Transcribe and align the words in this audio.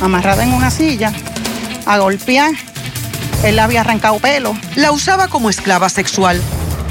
amarrada 0.00 0.42
en 0.42 0.52
una 0.52 0.70
silla, 0.70 1.12
a 1.86 1.98
golpear. 1.98 2.52
Él 3.44 3.56
le 3.56 3.62
había 3.62 3.80
arrancado 3.80 4.18
pelo. 4.18 4.56
La 4.76 4.92
usaba 4.92 5.28
como 5.28 5.50
esclava 5.50 5.88
sexual. 5.88 6.40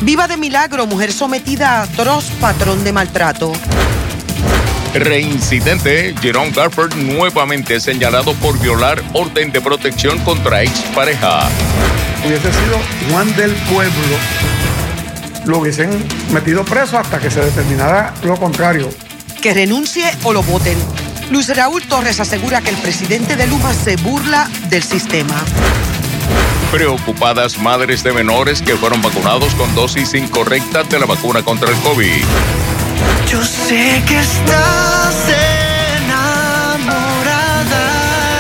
Viva 0.02 0.28
de 0.28 0.38
milagro, 0.38 0.88
mujer 0.88 1.12
sometida 1.12 1.80
a 1.80 1.84
atroz 1.84 2.26
patrón 2.40 2.84
de 2.84 2.94
maltrato. 2.94 3.52
Reincidente, 4.94 6.16
Jerome 6.20 6.52
Garford 6.52 6.96
nuevamente 6.96 7.80
señalado 7.80 8.34
por 8.36 8.60
violar 8.60 9.04
orden 9.14 9.52
de 9.52 9.62
protección 9.62 10.18
contra 10.20 10.64
expareja. 10.64 11.48
Hubiese 12.26 12.52
sido 12.52 12.80
Juan 13.12 13.36
del 13.36 13.54
Pueblo, 13.72 14.18
lo 15.46 15.60
hubiesen 15.60 16.04
metido 16.32 16.66
preso 16.66 16.98
hasta 16.98 17.20
que 17.20 17.30
se 17.30 17.42
determinara 17.42 18.14
lo 18.24 18.36
contrario. 18.38 18.90
Que 19.42 19.54
renuncie 19.54 20.06
o 20.24 20.34
lo 20.34 20.44
voten. 20.44 20.78
Luis 21.30 21.56
Raúl 21.56 21.84
Torres 21.84 22.20
asegura 22.20 22.62
que 22.62 22.72
el 22.72 22.78
presidente 22.78 23.36
de 23.36 23.46
Luma 23.46 23.72
se 23.74 23.96
burla 23.98 24.50
del 24.70 24.82
sistema. 24.82 25.36
Preocupadas 26.72 27.60
madres 27.60 28.04
de 28.04 28.12
menores 28.12 28.64
que 28.64 28.76
fueron 28.76 29.02
vacunados 29.02 29.54
con 29.56 29.74
dosis 29.76 30.14
incorrectas 30.16 30.90
de 30.90 31.00
la 31.00 31.06
vacuna 31.06 31.44
contra 31.44 31.70
el 31.70 31.76
COVID. 31.78 32.24
Yo 33.28 33.44
sé 33.44 34.02
que 34.08 34.20
estás 34.20 35.16
enamorada. 36.02 37.22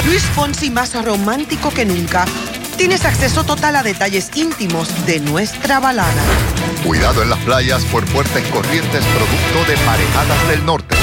Luis 0.05 0.23
Fonsi 0.23 0.71
más 0.71 0.93
romántico 1.03 1.71
que 1.71 1.85
nunca. 1.85 2.25
Tienes 2.75 3.05
acceso 3.05 3.43
total 3.43 3.75
a 3.75 3.83
detalles 3.83 4.31
íntimos 4.35 5.05
de 5.05 5.19
nuestra 5.19 5.79
balada. 5.79 6.23
Cuidado 6.83 7.21
en 7.21 7.29
las 7.29 7.39
playas 7.39 7.83
por 7.85 8.07
fuertes 8.07 8.43
corrientes 8.47 9.05
producto 9.05 9.71
de 9.71 9.77
marejadas 9.85 10.47
del 10.47 10.65
norte. 10.65 10.98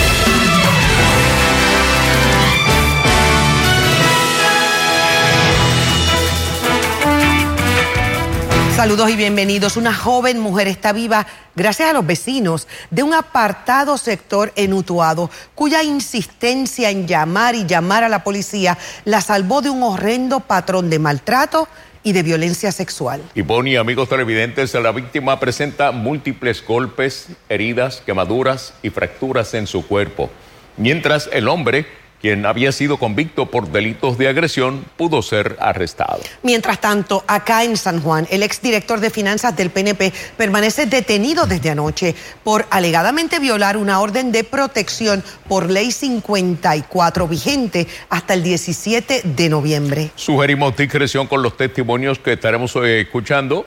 Saludos 8.77 9.09
y 9.09 9.17
bienvenidos. 9.17 9.79
Una 9.79 9.95
joven 9.95 10.39
mujer 10.39 10.69
está 10.69 10.93
viva 10.93 11.27
gracias 11.55 11.89
a 11.89 11.95
los 11.95 12.07
vecinos 12.07 12.69
de 12.91 13.03
un 13.03 13.15
apartado 13.15 13.97
sector 13.97 14.53
en 14.55 14.75
Utuado, 14.75 15.31
cuya 15.55 15.83
insistencia 15.83 16.91
en 16.91 17.09
llamar 17.09 17.55
y 17.55 17.65
llamar 17.65 18.05
a 18.05 18.11
la 18.11 18.23
policía 18.23 18.77
la 19.07 19.23
salvó 19.23 19.63
de 19.63 19.71
un 19.71 19.83
horrendo 19.83 20.41
patrón 20.41 20.91
de 20.91 20.99
maltrato 20.99 21.69
y 22.03 22.13
de 22.13 22.23
violencia 22.23 22.71
sexual. 22.71 23.23
Y 23.35 23.41
Bonnie, 23.41 23.79
amigos 23.79 24.11
televidentes, 24.11 24.75
la 24.75 24.93
víctima 24.93 25.41
presenta 25.41 25.91
múltiples 25.91 26.63
golpes, 26.63 27.29
heridas, 27.49 28.03
quemaduras 28.05 28.75
y 28.83 28.91
fracturas 28.91 29.55
en 29.55 29.67
su 29.67 29.87
cuerpo, 29.87 30.29
mientras 30.77 31.31
el 31.33 31.49
hombre 31.49 31.87
quien 32.21 32.47
había 32.47 32.73
sido 32.73 32.97
convicto 32.99 33.47
por 33.47 33.71
delitos 33.71 34.19
de 34.19 34.29
agresión, 34.29 34.85
pudo 34.97 35.23
ser 35.23 35.57
arrestado. 35.61 36.21
Mientras 36.43 36.81
tanto, 36.81 37.25
acá 37.27 37.65
en 37.65 37.77
San 37.77 38.01
Juan, 38.01 38.27
el 38.31 38.43
exdirector 38.43 39.01
de 39.01 39.11
finanzas 39.11 39.57
del 39.57 39.71
PNP 39.71 40.13
permanece 40.37 40.87
detenido 40.87 41.47
desde 41.47 41.71
anoche 41.71 42.15
por 42.43 42.67
alegadamente 42.71 43.39
violar 43.39 43.77
una 43.77 44.01
orden 44.01 44.33
de 44.33 44.45
protección 44.45 45.23
por 45.49 45.71
ley 45.71 45.93
54 45.93 47.29
vigente 47.29 47.87
hasta 48.09 48.35
el 48.35 48.43
17 48.43 49.23
de 49.25 49.49
noviembre. 49.49 50.11
Sugerimos 50.15 50.77
discreción 50.77 51.27
con 51.27 51.43
los 51.43 51.57
testimonios 51.57 52.19
que 52.19 52.33
estaremos 52.33 52.75
eh, 52.77 53.01
escuchando 53.01 53.67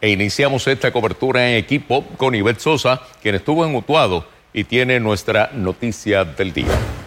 e 0.00 0.10
iniciamos 0.10 0.66
esta 0.66 0.92
cobertura 0.92 1.48
en 1.48 1.56
equipo 1.56 2.04
con 2.16 2.34
Ivette 2.34 2.60
Sosa, 2.60 3.00
quien 3.22 3.34
estuvo 3.34 3.64
en 3.64 3.74
Utuado 3.74 4.26
y 4.52 4.64
tiene 4.64 5.00
nuestra 5.00 5.50
noticia 5.54 6.24
del 6.24 6.52
día. 6.52 7.05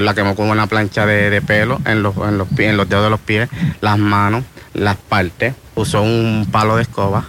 La 0.00 0.14
quemó 0.14 0.34
con 0.34 0.50
una 0.50 0.66
plancha 0.66 1.06
de, 1.06 1.40
pelo 1.42 1.80
en 1.84 2.02
los, 2.02 2.16
en, 2.16 2.38
los, 2.38 2.48
en 2.58 2.76
los 2.76 2.88
dedos 2.88 3.04
de 3.04 3.10
los 3.10 3.20
pies, 3.20 3.48
las 3.80 3.98
manos, 3.98 4.44
las 4.74 4.96
partes. 4.96 5.54
Usó 5.74 6.02
un 6.02 6.48
palo 6.50 6.76
de 6.76 6.82
escoba. 6.82 7.24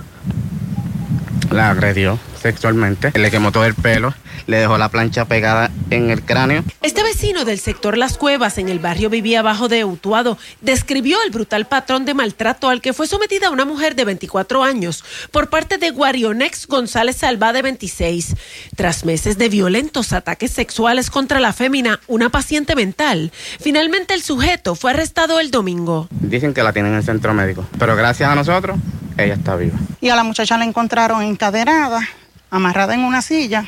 La 1.52 1.69
agredió 1.69 2.19
sexualmente. 2.41 3.12
Le 3.18 3.31
quemó 3.31 3.52
todo 3.52 3.66
el 3.66 3.74
pelo, 3.74 4.13
le 4.48 4.58
dejó 4.58 4.78
la 4.78 4.90
plancha 4.90 5.26
pegada 5.26 5.72
en 5.90 6.10
el 6.10 6.24
cráneo. 6.24 6.64
Este 6.82 7.04
vecino 7.04 7.46
del 7.46 7.60
sector 7.60 7.98
Las 7.98 8.18
Cuevas, 8.18 8.58
en 8.58 8.70
el 8.70 8.80
barrio 8.80 9.10
Vivía 9.10 9.40
Abajo 9.40 9.68
de 9.68 9.86
Utuado, 9.86 10.38
describió 10.62 11.18
el 11.24 11.32
brutal 11.32 11.66
patrón 11.66 12.06
de 12.06 12.14
maltrato 12.14 12.70
al 12.70 12.82
que 12.82 12.94
fue 12.94 13.08
sometida 13.08 13.50
una 13.50 13.66
mujer 13.66 13.96
de 13.96 14.06
24 14.06 14.64
años 14.64 15.04
por 15.32 15.50
parte 15.50 15.78
de 15.78 15.92
Guarionex 15.92 16.68
González 16.68 17.18
Salva 17.18 17.54
de 17.54 17.62
26. 17.62 18.36
Tras 18.76 19.06
meses 19.06 19.38
de 19.38 19.50
violentos 19.50 20.14
ataques 20.14 20.52
sexuales 20.52 21.10
contra 21.10 21.40
la 21.40 21.54
fémina, 21.54 22.00
una 22.08 22.30
paciente 22.30 22.76
mental, 22.76 23.32
finalmente 23.60 24.14
el 24.14 24.22
sujeto 24.22 24.76
fue 24.76 24.92
arrestado 24.92 25.40
el 25.40 25.52
domingo. 25.52 26.08
Dicen 26.12 26.54
que 26.54 26.64
la 26.64 26.74
tienen 26.74 26.92
en 26.92 27.00
el 27.00 27.04
centro 27.04 27.34
médico, 27.34 27.66
pero 27.78 27.96
gracias 27.96 28.30
a 28.30 28.36
nosotros, 28.36 28.78
ella 29.18 29.34
está 29.34 29.56
viva. 29.56 29.78
Y 30.02 30.10
a 30.10 30.16
la 30.16 30.24
muchacha 30.24 30.58
la 30.58 30.66
encontraron 30.66 31.22
encadenada 31.22 32.08
amarrada 32.52 32.94
en 32.94 33.02
una 33.02 33.22
silla, 33.22 33.66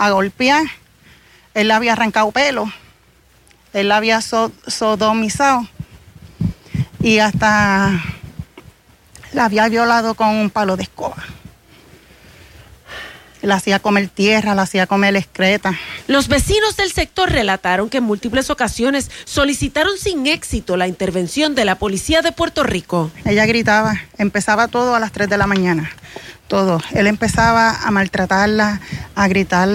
a 0.00 0.10
golpear. 0.10 0.64
Él 1.52 1.68
le 1.68 1.74
había 1.74 1.92
arrancado 1.92 2.30
pelo, 2.32 2.72
él 3.72 3.88
la 3.88 3.98
había 3.98 4.20
sodomizado 4.22 5.68
y 7.00 7.18
hasta 7.18 8.02
la 9.32 9.44
había 9.44 9.68
violado 9.68 10.14
con 10.14 10.28
un 10.28 10.48
palo 10.48 10.76
de 10.76 10.84
escoba. 10.84 11.22
La 13.42 13.56
hacía 13.56 13.78
comer 13.78 14.08
tierra, 14.08 14.54
la 14.54 14.62
hacía 14.62 14.86
comer 14.86 15.16
excreta. 15.16 15.78
Los 16.06 16.28
vecinos 16.28 16.76
del 16.76 16.92
sector 16.92 17.30
relataron 17.30 17.90
que 17.90 17.98
en 17.98 18.04
múltiples 18.04 18.48
ocasiones 18.48 19.10
solicitaron 19.24 19.98
sin 19.98 20.26
éxito 20.26 20.76
la 20.76 20.88
intervención 20.88 21.54
de 21.54 21.64
la 21.64 21.78
policía 21.78 22.22
de 22.22 22.32
Puerto 22.32 22.62
Rico. 22.62 23.10
Ella 23.24 23.46
gritaba, 23.46 23.94
empezaba 24.18 24.68
todo 24.68 24.94
a 24.94 25.00
las 25.00 25.12
3 25.12 25.28
de 25.28 25.38
la 25.38 25.46
mañana 25.46 25.90
todo. 26.50 26.82
Él 26.92 27.06
empezaba 27.06 27.70
a 27.70 27.90
maltratarla, 27.92 28.80
a 29.14 29.28
gritar 29.28 29.68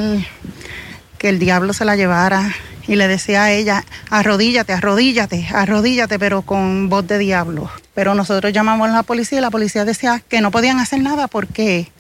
que 1.18 1.30
el 1.30 1.40
diablo 1.40 1.74
se 1.74 1.86
la 1.86 1.96
llevara 1.96 2.54
y 2.86 2.98
le 2.98 3.08
decía 3.08 3.46
a 3.46 3.52
ella, 3.52 3.84
arrodíllate, 4.12 4.74
arrodíllate, 4.74 5.48
arrodíllate, 5.52 6.20
pero 6.20 6.44
con 6.44 6.90
voz 6.90 7.08
de 7.08 7.18
diablo. 7.18 7.72
Pero 7.96 8.14
nosotros 8.14 8.52
llamamos 8.52 8.90
a 8.90 8.94
la 8.94 9.04
policía 9.04 9.40
y 9.40 9.42
la 9.42 9.50
policía 9.50 9.86
decía 9.86 10.22
que 10.28 10.42
no 10.42 10.52
podían 10.52 10.78
hacer 10.80 11.02
nada 11.02 11.28
porque 11.28 11.92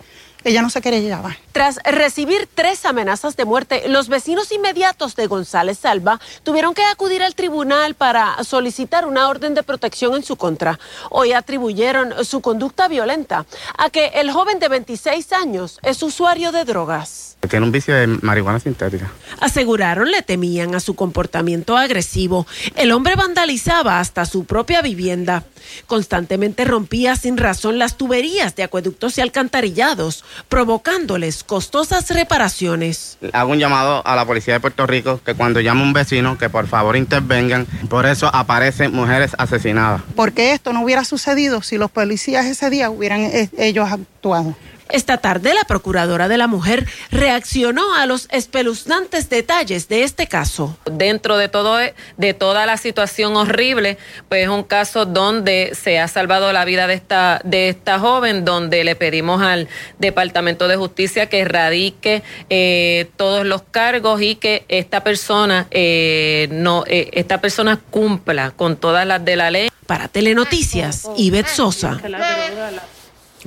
ella 0.46 0.62
no 0.62 0.70
se 0.70 0.82
querellaba. 0.82 1.36
Tras 1.52 1.80
recibir 1.84 2.48
tres 2.54 2.86
amenazas 2.86 3.36
de 3.36 3.46
muerte, 3.46 3.84
los 3.90 4.10
vecinos 4.10 4.52
inmediatos 4.52 5.16
de 5.16 5.28
González 5.28 5.80
Salva 5.80 6.20
tuvieron 6.44 6.74
que 6.74 6.84
acudir 6.84 7.24
al 7.24 7.34
tribunal 7.36 7.96
para 7.96 8.44
solicitar 8.44 9.06
una 9.06 9.28
orden 9.28 9.56
de 9.56 9.64
protección 9.64 10.16
en 10.16 10.24
su 10.24 10.36
contra. 10.36 10.80
Hoy 11.10 11.34
atribuyeron 11.34 12.24
su 12.24 12.42
conducta 12.42 12.88
violenta 12.88 13.46
a 13.78 13.90
que 13.90 14.08
el 14.16 14.32
joven 14.32 14.60
de 14.60 14.70
26 14.70 15.34
años 15.34 15.80
es 15.82 16.04
usuario 16.04 16.52
de 16.52 16.64
drogas. 16.64 17.38
Tiene 17.50 17.66
un 17.66 17.72
vicio 17.72 17.96
de 17.96 18.08
marihuana 18.08 18.60
sintética. 18.60 19.12
Aseguraron 19.40 20.10
le 20.10 20.22
temían 20.22 20.74
a 20.76 20.80
su 20.80 20.96
comportamiento 20.96 21.78
agresivo. 21.78 22.48
El 22.76 22.92
hombre 22.92 23.16
vandalizaba 23.16 24.00
hasta 24.00 24.26
su 24.26 24.46
propia 24.46 24.82
vivienda. 24.82 25.44
Constantemente 25.88 26.66
rompía 26.66 27.16
sin 27.16 27.38
razón 27.38 27.78
las 27.78 27.98
tuberías 27.98 28.56
de 28.56 28.64
acueductos 28.64 29.18
y 29.18 29.22
alcantarillados, 29.22 30.24
provocándoles 30.50 31.44
costosas 31.44 32.10
reparaciones. 32.10 33.18
Hago 33.34 33.52
un 33.52 33.60
llamado 33.60 34.06
a 34.06 34.16
la 34.16 34.26
policía 34.26 34.56
de 34.56 34.60
Puerto 34.60 34.86
Rico 34.86 35.20
que 35.24 35.34
cuando 35.34 35.60
llame 35.62 35.84
un 35.84 35.94
vecino 35.94 36.38
que 36.38 36.50
por 36.50 36.68
favor 36.68 36.96
intervengan. 36.96 37.66
Por 37.90 38.06
eso 38.06 38.30
aparecen 38.34 38.94
mujeres 38.94 39.32
asesinadas. 39.38 40.02
Porque 40.16 40.54
esto 40.54 40.74
no 40.74 40.84
hubiera 40.84 41.04
sucedido 41.04 41.62
si 41.62 41.78
los 41.78 41.92
policías 41.92 42.46
ese 42.46 42.70
día 42.70 42.90
hubieran 42.90 43.22
eh, 43.22 43.50
ellos 43.58 43.92
actuado. 43.92 44.56
Esta 44.90 45.18
tarde 45.18 45.54
la 45.54 45.64
Procuradora 45.64 46.28
de 46.28 46.38
la 46.38 46.48
Mujer 46.48 46.86
reaccionó 47.10 47.96
a 47.96 48.06
los 48.06 48.28
espeluznantes 48.32 49.30
detalles 49.30 49.88
de 49.88 50.04
este 50.04 50.28
caso. 50.28 50.78
Dentro 50.86 51.38
de 51.38 51.50
todo 51.50 51.78
de 52.18 52.34
toda 52.34 52.66
la 52.68 52.78
situación 52.78 53.36
horrible, 53.36 53.98
pues 54.30 54.44
es 54.44 54.50
un 54.50 54.64
caso 54.64 55.06
donde 55.06 55.72
se 55.74 56.00
ha 56.00 56.08
salvado 56.08 56.54
la 56.54 56.66
vida 56.66 56.86
de 56.86 56.94
esta 56.94 57.42
de 57.44 57.70
esta 57.70 58.00
joven, 58.00 58.46
donde 58.46 58.84
le 58.84 58.96
pedimos 58.96 59.42
al 59.42 59.68
Departamento 59.98 60.68
de 60.68 60.76
Justicia 60.76 61.30
que 61.30 61.40
erradique 61.40 62.22
eh, 62.50 63.10
todos 63.18 63.46
los 63.46 63.64
cargos 63.64 64.22
y 64.22 64.36
que 64.36 64.66
esta 64.68 65.04
persona 65.04 65.68
eh, 65.72 66.48
no 66.52 66.84
eh, 66.86 67.10
esta 67.14 67.42
persona 67.42 67.80
cumpla 67.90 68.52
con 68.52 68.78
todas 68.78 69.08
las 69.08 69.26
de 69.26 69.36
la 69.36 69.50
ley. 69.50 69.70
Para 69.88 70.08
Telenoticias, 70.08 71.10
Ivette 71.16 71.50
Sosa. 71.50 72.00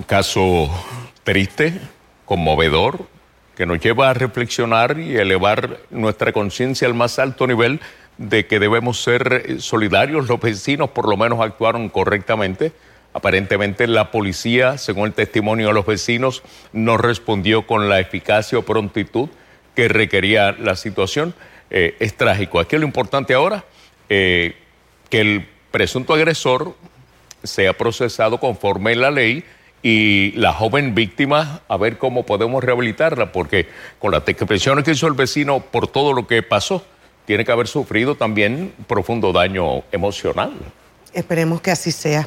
Caso 0.06 0.70
triste, 1.24 1.80
conmovedor, 2.24 3.06
que 3.56 3.66
nos 3.66 3.80
lleva 3.80 4.10
a 4.10 4.14
reflexionar 4.14 5.00
y 5.00 5.16
elevar 5.16 5.78
nuestra 5.90 6.32
conciencia 6.32 6.86
al 6.86 6.94
más 6.94 7.18
alto 7.18 7.48
nivel 7.48 7.80
de 8.16 8.46
que 8.46 8.60
debemos 8.60 9.02
ser 9.02 9.60
solidarios. 9.60 10.28
Los 10.28 10.40
vecinos 10.40 10.90
por 10.90 11.08
lo 11.08 11.16
menos 11.16 11.40
actuaron 11.40 11.88
correctamente. 11.88 12.72
Aparentemente 13.12 13.88
la 13.88 14.12
policía, 14.12 14.78
según 14.78 15.06
el 15.06 15.14
testimonio 15.14 15.68
de 15.68 15.74
los 15.74 15.84
vecinos, 15.86 16.44
no 16.72 16.96
respondió 16.96 17.66
con 17.66 17.88
la 17.88 17.98
eficacia 17.98 18.58
o 18.58 18.62
prontitud 18.62 19.28
que 19.74 19.88
requería 19.88 20.52
la 20.52 20.76
situación. 20.76 21.34
Eh, 21.70 21.96
es 21.98 22.16
trágico. 22.16 22.60
Aquí 22.60 22.78
lo 22.78 22.86
importante 22.86 23.34
ahora 23.34 23.64
eh, 24.08 24.54
que 25.10 25.20
el 25.20 25.48
presunto 25.72 26.14
agresor 26.14 26.76
sea 27.42 27.72
procesado 27.72 28.38
conforme 28.38 28.94
la 28.94 29.10
ley 29.10 29.44
y 29.82 30.32
la 30.32 30.52
joven 30.52 30.94
víctima 30.94 31.62
a 31.68 31.76
ver 31.76 31.98
cómo 31.98 32.24
podemos 32.24 32.62
rehabilitarla, 32.62 33.32
porque 33.32 33.68
con 33.98 34.12
las 34.12 34.26
expresiones 34.26 34.84
que 34.84 34.92
hizo 34.92 35.06
el 35.06 35.14
vecino 35.14 35.60
por 35.60 35.88
todo 35.88 36.12
lo 36.12 36.26
que 36.26 36.42
pasó, 36.42 36.84
tiene 37.26 37.44
que 37.44 37.52
haber 37.52 37.68
sufrido 37.68 38.14
también 38.14 38.72
profundo 38.86 39.32
daño 39.32 39.82
emocional. 39.92 40.52
Esperemos 41.12 41.60
que 41.60 41.70
así 41.70 41.92
sea. 41.92 42.26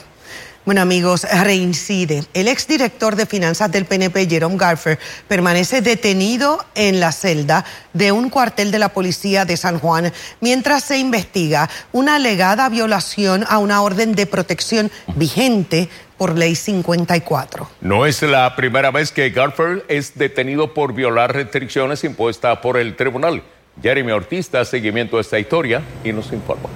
Bueno 0.64 0.82
amigos, 0.82 1.24
reincide. 1.24 2.24
El 2.36 2.48
exdirector 2.48 3.16
de 3.16 3.26
finanzas 3.26 3.72
del 3.72 3.86
PNP, 3.86 4.28
Jerome 4.30 4.58
Garfer, 4.58 5.00
permanece 5.28 5.82
detenido 5.82 6.64
en 6.76 7.00
la 7.00 7.12
celda 7.12 7.66
de 7.94 8.12
un 8.12 8.30
cuartel 8.30 8.70
de 8.70 8.78
la 8.78 8.90
policía 8.90 9.44
de 9.44 9.58
San 9.58 9.80
Juan 9.80 10.14
mientras 10.40 10.84
se 10.84 11.00
investiga 11.00 11.68
una 11.94 12.18
alegada 12.18 12.70
violación 12.70 13.44
a 13.50 13.58
una 13.58 13.82
orden 13.82 14.14
de 14.14 14.28
protección 14.28 14.92
vigente 15.16 15.90
por 16.22 16.38
ley 16.38 16.54
54. 16.54 17.68
No 17.82 18.06
es 18.06 18.22
la 18.22 18.56
primera 18.56 18.92
vez 18.92 19.12
que 19.12 19.32
Garfer 19.32 19.84
es 19.88 20.20
detenido 20.20 20.72
por 20.72 20.94
violar 20.94 21.34
restricciones 21.34 22.04
impuestas 22.04 22.60
por 22.60 22.78
el 22.78 22.96
tribunal. 22.96 23.42
Jeremy 23.82 24.12
Ortiz 24.12 24.52
da 24.52 24.64
seguimiento 24.64 25.18
a 25.18 25.22
esta 25.22 25.40
historia 25.40 25.82
y 26.04 26.14
nos 26.14 26.32
informa. 26.32 26.70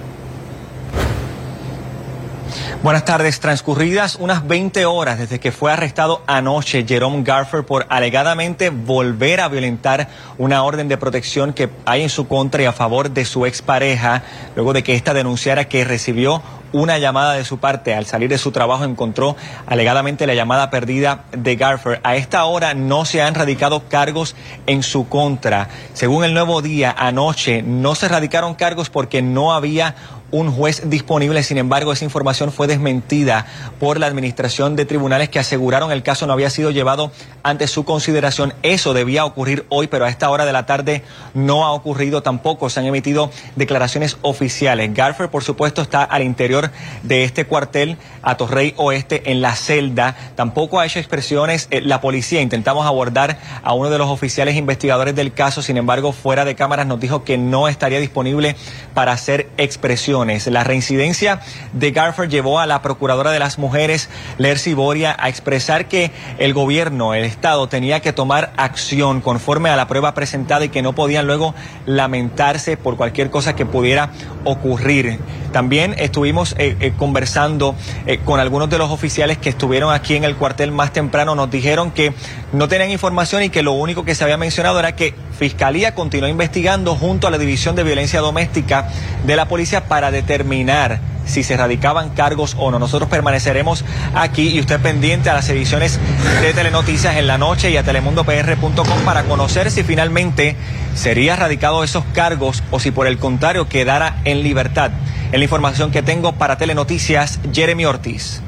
Buenas 2.82 3.04
tardes. 3.04 3.40
Transcurridas 3.40 4.16
unas 4.16 4.46
20 4.46 4.84
horas 4.84 5.18
desde 5.18 5.40
que 5.40 5.50
fue 5.50 5.72
arrestado 5.72 6.22
anoche 6.26 6.84
Jerome 6.86 7.22
Garfer 7.22 7.64
por 7.64 7.86
alegadamente 7.88 8.70
volver 8.70 9.40
a 9.40 9.48
violentar 9.48 10.08
una 10.38 10.62
orden 10.62 10.86
de 10.86 10.96
protección 10.96 11.52
que 11.52 11.68
hay 11.84 12.02
en 12.02 12.10
su 12.10 12.28
contra 12.28 12.62
y 12.62 12.66
a 12.66 12.72
favor 12.72 13.10
de 13.10 13.24
su 13.24 13.46
expareja, 13.46 14.22
luego 14.54 14.72
de 14.72 14.82
que 14.82 14.94
ésta 14.94 15.14
denunciara 15.14 15.68
que 15.68 15.84
recibió 15.84 16.42
una 16.72 16.98
llamada 16.98 17.34
de 17.34 17.44
su 17.44 17.58
parte. 17.58 17.94
Al 17.94 18.06
salir 18.06 18.28
de 18.28 18.38
su 18.38 18.52
trabajo 18.52 18.84
encontró 18.84 19.36
alegadamente 19.66 20.26
la 20.26 20.34
llamada 20.34 20.70
perdida 20.70 21.24
de 21.32 21.56
Garfer. 21.56 22.00
A 22.04 22.16
esta 22.16 22.44
hora 22.44 22.74
no 22.74 23.04
se 23.04 23.22
han 23.22 23.34
radicado 23.34 23.88
cargos 23.88 24.36
en 24.66 24.82
su 24.82 25.08
contra. 25.08 25.68
Según 25.92 26.24
el 26.24 26.34
nuevo 26.34 26.62
día, 26.62 26.94
anoche 26.96 27.62
no 27.62 27.94
se 27.94 28.08
radicaron 28.08 28.54
cargos 28.54 28.90
porque 28.90 29.22
no 29.22 29.52
había 29.52 29.94
un 30.30 30.50
juez 30.50 30.88
disponible. 30.88 31.42
Sin 31.42 31.58
embargo, 31.58 31.92
esa 31.92 32.04
información 32.04 32.52
fue 32.52 32.66
desmentida 32.66 33.46
por 33.78 33.98
la 33.98 34.06
Administración 34.06 34.76
de 34.76 34.84
Tribunales 34.84 35.28
que 35.28 35.38
aseguraron 35.38 35.92
el 35.92 36.02
caso 36.02 36.26
no 36.26 36.32
había 36.32 36.50
sido 36.50 36.70
llevado 36.70 37.12
ante 37.42 37.66
su 37.66 37.84
consideración. 37.84 38.54
Eso 38.62 38.94
debía 38.94 39.24
ocurrir 39.24 39.66
hoy, 39.68 39.86
pero 39.86 40.04
a 40.04 40.08
esta 40.08 40.30
hora 40.30 40.44
de 40.44 40.52
la 40.52 40.66
tarde 40.66 41.02
no 41.34 41.64
ha 41.64 41.72
ocurrido 41.72 42.22
tampoco. 42.22 42.70
Se 42.70 42.80
han 42.80 42.86
emitido 42.86 43.30
declaraciones 43.54 44.16
oficiales. 44.22 44.92
Garfer, 44.94 45.28
por 45.28 45.44
supuesto, 45.44 45.82
está 45.82 46.02
al 46.02 46.22
interior 46.22 46.70
de 47.02 47.24
este 47.24 47.44
cuartel 47.44 47.96
a 48.22 48.36
Torrey 48.36 48.74
Oeste 48.76 49.30
en 49.30 49.42
la 49.42 49.54
celda. 49.54 50.16
Tampoco 50.34 50.80
ha 50.80 50.86
hecho 50.86 50.98
expresiones 50.98 51.68
eh, 51.70 51.80
la 51.80 52.00
policía. 52.00 52.40
Intentamos 52.40 52.86
abordar 52.86 53.38
a 53.62 53.74
uno 53.74 53.90
de 53.90 53.98
los 53.98 54.08
oficiales 54.08 54.56
investigadores 54.56 55.14
del 55.14 55.32
caso. 55.32 55.62
Sin 55.62 55.76
embargo, 55.76 56.12
fuera 56.12 56.44
de 56.44 56.54
cámaras 56.54 56.86
nos 56.86 57.00
dijo 57.00 57.24
que 57.24 57.38
no 57.38 57.68
estaría 57.68 58.00
disponible 58.00 58.56
para 58.94 59.12
hacer 59.12 59.48
expresiones 59.56 60.15
la 60.24 60.64
reincidencia 60.64 61.40
de 61.72 61.90
Garfer 61.90 62.28
llevó 62.28 62.58
a 62.58 62.66
la 62.66 62.82
Procuradora 62.82 63.30
de 63.30 63.38
las 63.38 63.58
Mujeres, 63.58 64.08
Lercy 64.38 64.74
Boria, 64.74 65.16
a 65.18 65.28
expresar 65.28 65.88
que 65.88 66.10
el 66.38 66.54
gobierno, 66.54 67.14
el 67.14 67.24
Estado, 67.24 67.68
tenía 67.68 68.00
que 68.00 68.12
tomar 68.12 68.52
acción 68.56 69.20
conforme 69.20 69.70
a 69.70 69.76
la 69.76 69.88
prueba 69.88 70.14
presentada 70.14 70.64
y 70.64 70.68
que 70.68 70.82
no 70.82 70.94
podían 70.94 71.26
luego 71.26 71.54
lamentarse 71.84 72.76
por 72.76 72.96
cualquier 72.96 73.30
cosa 73.30 73.54
que 73.54 73.66
pudiera 73.66 74.10
ocurrir. 74.44 75.18
También 75.52 75.94
estuvimos 75.98 76.54
eh, 76.58 76.76
eh, 76.80 76.92
conversando 76.96 77.74
eh, 78.06 78.18
con 78.24 78.40
algunos 78.40 78.68
de 78.68 78.78
los 78.78 78.90
oficiales 78.90 79.38
que 79.38 79.48
estuvieron 79.48 79.92
aquí 79.92 80.14
en 80.14 80.24
el 80.24 80.36
cuartel 80.36 80.70
más 80.70 80.92
temprano. 80.92 81.34
Nos 81.34 81.50
dijeron 81.50 81.92
que 81.92 82.12
no 82.52 82.68
tenían 82.68 82.90
información 82.90 83.42
y 83.42 83.48
que 83.48 83.62
lo 83.62 83.72
único 83.72 84.04
que 84.04 84.14
se 84.14 84.24
había 84.24 84.36
mencionado 84.36 84.78
era 84.78 84.94
que 84.94 85.14
Fiscalía 85.38 85.94
continuó 85.94 86.28
investigando 86.28 86.94
junto 86.94 87.26
a 87.26 87.30
la 87.30 87.38
División 87.38 87.74
de 87.74 87.84
Violencia 87.84 88.20
Doméstica 88.20 88.88
de 89.24 89.36
la 89.36 89.48
Policía 89.48 89.88
para 89.88 90.05
determinar 90.10 91.00
si 91.26 91.42
se 91.42 91.56
radicaban 91.56 92.10
cargos 92.10 92.56
o 92.58 92.70
no. 92.70 92.78
Nosotros 92.78 93.10
permaneceremos 93.10 93.84
aquí 94.14 94.48
y 94.48 94.60
usted 94.60 94.80
pendiente 94.80 95.28
a 95.28 95.34
las 95.34 95.48
ediciones 95.48 95.98
de 96.40 96.54
Telenoticias 96.54 97.16
en 97.16 97.26
la 97.26 97.38
noche 97.38 97.70
y 97.70 97.76
a 97.76 97.82
telemundopr.com 97.82 99.04
para 99.04 99.24
conocer 99.24 99.70
si 99.70 99.82
finalmente 99.82 100.56
sería 100.94 101.36
radicado 101.36 101.84
esos 101.84 102.04
cargos 102.14 102.62
o 102.70 102.80
si 102.80 102.90
por 102.90 103.06
el 103.06 103.18
contrario 103.18 103.68
quedara 103.68 104.20
en 104.24 104.42
libertad. 104.42 104.90
En 105.32 105.40
la 105.40 105.44
información 105.44 105.90
que 105.90 106.02
tengo 106.02 106.32
para 106.32 106.56
Telenoticias, 106.56 107.40
Jeremy 107.52 107.84
Ortiz. 107.84 108.40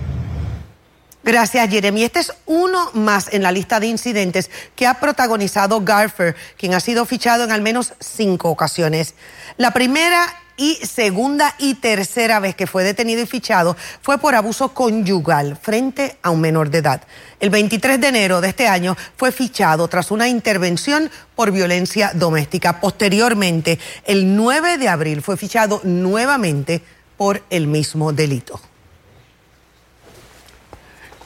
Gracias, 1.25 1.69
Jeremy. 1.69 2.05
Este 2.05 2.21
es 2.21 2.33
uno 2.47 2.91
más 2.95 3.35
en 3.35 3.43
la 3.43 3.53
lista 3.53 3.81
de 3.81 3.89
incidentes 3.89 4.51
que 4.77 4.87
ha 4.87 4.95
protagonizado 4.95 5.83
Garfer, 5.83 6.37
quien 6.57 6.73
ha 6.73 6.81
sido 6.81 7.05
fichado 7.05 7.45
en 7.45 7.53
al 7.53 7.61
menos 7.61 7.93
cinco 8.01 8.49
ocasiones. 8.49 9.15
La 9.59 9.73
primera 9.73 10.27
y 10.59 10.75
segunda 10.75 11.55
y 11.59 11.75
tercera 11.75 12.41
vez 12.41 12.55
que 12.55 12.67
fue 12.67 12.85
detenido 12.85 13.23
y 13.23 13.27
fichado 13.27 13.77
fue 14.03 14.19
por 14.19 14.35
abuso 14.35 14.75
conyugal 14.75 15.57
frente 15.57 16.19
a 16.23 16.31
un 16.31 16.43
menor 16.43 16.69
de 16.69 16.79
edad. 16.79 17.03
El 17.41 17.49
23 17.49 17.99
de 18.01 18.09
enero 18.09 18.41
de 18.43 18.49
este 18.49 18.69
año 18.69 18.97
fue 19.17 19.33
fichado 19.33 19.89
tras 19.89 20.11
una 20.11 20.29
intervención 20.29 21.11
por 21.37 21.53
violencia 21.53 22.11
doméstica. 22.13 22.81
Posteriormente, 22.81 23.79
el 24.05 24.37
9 24.37 24.77
de 24.77 24.89
abril 24.89 25.23
fue 25.23 25.37
fichado 25.37 25.81
nuevamente 25.85 26.83
por 27.17 27.43
el 27.49 27.69
mismo 27.69 28.13
delito. 28.13 28.61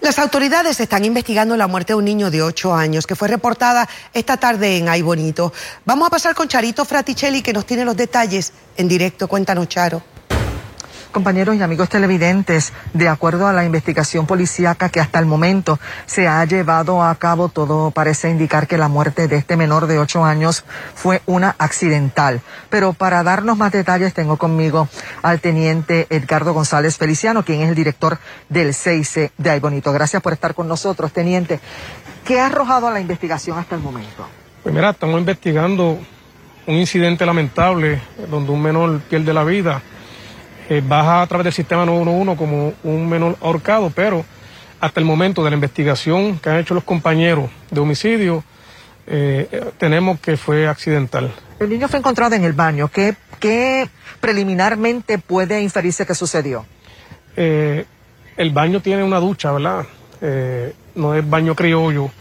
Las 0.01 0.17
autoridades 0.17 0.79
están 0.79 1.03
investigando 1.03 1.57
la 1.57 1.67
muerte 1.67 1.91
de 1.91 1.97
un 1.97 2.05
niño 2.05 2.31
de 2.31 2.41
8 2.41 2.73
años 2.73 3.05
que 3.05 3.15
fue 3.15 3.27
reportada 3.27 3.87
esta 4.13 4.37
tarde 4.37 4.77
en 4.77 4.87
Ay 4.87 5.01
Bonito. 5.01 5.51
Vamos 5.83 6.07
a 6.07 6.09
pasar 6.09 6.33
con 6.33 6.47
Charito 6.47 6.85
Fraticelli 6.85 7.41
que 7.41 7.51
nos 7.51 7.65
tiene 7.65 7.83
los 7.83 7.97
detalles 7.97 8.53
en 8.77 8.87
directo. 8.87 9.27
Cuéntanos, 9.27 9.67
Charo. 9.67 10.01
Compañeros 11.11 11.55
y 11.55 11.63
amigos 11.63 11.89
televidentes, 11.89 12.71
de 12.93 13.09
acuerdo 13.09 13.47
a 13.47 13.53
la 13.53 13.65
investigación 13.65 14.27
policíaca 14.27 14.89
que 14.89 14.99
hasta 14.99 15.17
el 15.17 15.25
momento 15.25 15.79
se 16.05 16.27
ha 16.27 16.45
llevado 16.45 17.03
a 17.03 17.15
cabo, 17.15 17.49
todo 17.49 17.89
parece 17.89 18.29
indicar 18.29 18.67
que 18.67 18.77
la 18.77 18.89
muerte 18.89 19.27
de 19.27 19.37
este 19.37 19.57
menor 19.57 19.87
de 19.87 19.97
ocho 19.97 20.23
años 20.23 20.63
fue 20.93 21.23
una 21.25 21.55
accidental. 21.57 22.41
Pero 22.69 22.93
para 22.93 23.23
darnos 23.23 23.57
más 23.57 23.71
detalles 23.71 24.13
tengo 24.13 24.37
conmigo 24.37 24.87
al 25.23 25.39
teniente 25.39 26.05
Edgardo 26.11 26.53
González 26.53 26.97
Feliciano, 26.97 27.43
quien 27.43 27.61
es 27.61 27.69
el 27.69 27.75
director 27.75 28.19
del 28.47 28.75
CIC 28.75 29.31
de 29.35 29.49
Ay 29.49 29.59
Bonito. 29.59 29.91
Gracias 29.91 30.21
por 30.21 30.33
estar 30.33 30.53
con 30.53 30.67
nosotros, 30.67 31.11
teniente. 31.11 31.59
¿Qué 32.23 32.39
ha 32.39 32.45
arrojado 32.45 32.87
a 32.87 32.91
la 32.91 32.99
investigación 32.99 33.57
hasta 33.57 33.73
el 33.73 33.81
momento? 33.81 34.27
Pues 34.61 34.75
mira, 34.75 34.91
estamos 34.91 35.19
investigando 35.19 35.97
un 36.67 36.75
incidente 36.75 37.25
lamentable 37.25 37.99
donde 38.29 38.51
un 38.51 38.61
menor 38.61 38.99
pierde 39.09 39.33
la 39.33 39.43
vida 39.43 39.81
eh, 40.69 40.83
baja 40.87 41.23
a 41.23 41.27
través 41.27 41.45
del 41.45 41.53
sistema 41.53 41.83
911 41.83 42.37
como 42.37 42.73
un 42.83 43.09
menor 43.09 43.35
ahorcado, 43.41 43.89
pero 43.89 44.23
hasta 44.79 44.99
el 44.99 45.05
momento 45.05 45.43
de 45.43 45.49
la 45.49 45.55
investigación 45.55 46.37
que 46.37 46.51
han 46.51 46.57
hecho 46.57 46.75
los 46.75 46.83
compañeros 46.83 47.49
de 47.71 47.81
homicidio, 47.81 48.43
eh, 49.07 49.71
tenemos 49.79 50.19
que 50.19 50.37
fue 50.37 50.67
accidental. 50.67 51.33
El 51.59 51.69
niño 51.69 51.87
fue 51.87 51.97
encontrado 51.97 52.35
en 52.35 52.43
el 52.43 52.53
baño. 52.53 52.87
¿Qué, 52.87 53.15
qué 53.39 53.89
preliminarmente 54.21 55.17
puede 55.17 55.59
inferirse 55.59 56.05
que 56.05 56.13
sucedió? 56.13 56.67
Eh, 57.35 57.85
el 58.37 58.51
baño 58.51 58.79
tiene 58.79 59.03
una 59.03 59.19
ducha, 59.19 59.51
¿verdad? 59.51 59.85
no 60.95 61.15
es 61.15 61.27
baño 61.27 61.55
criollo. 61.55 62.11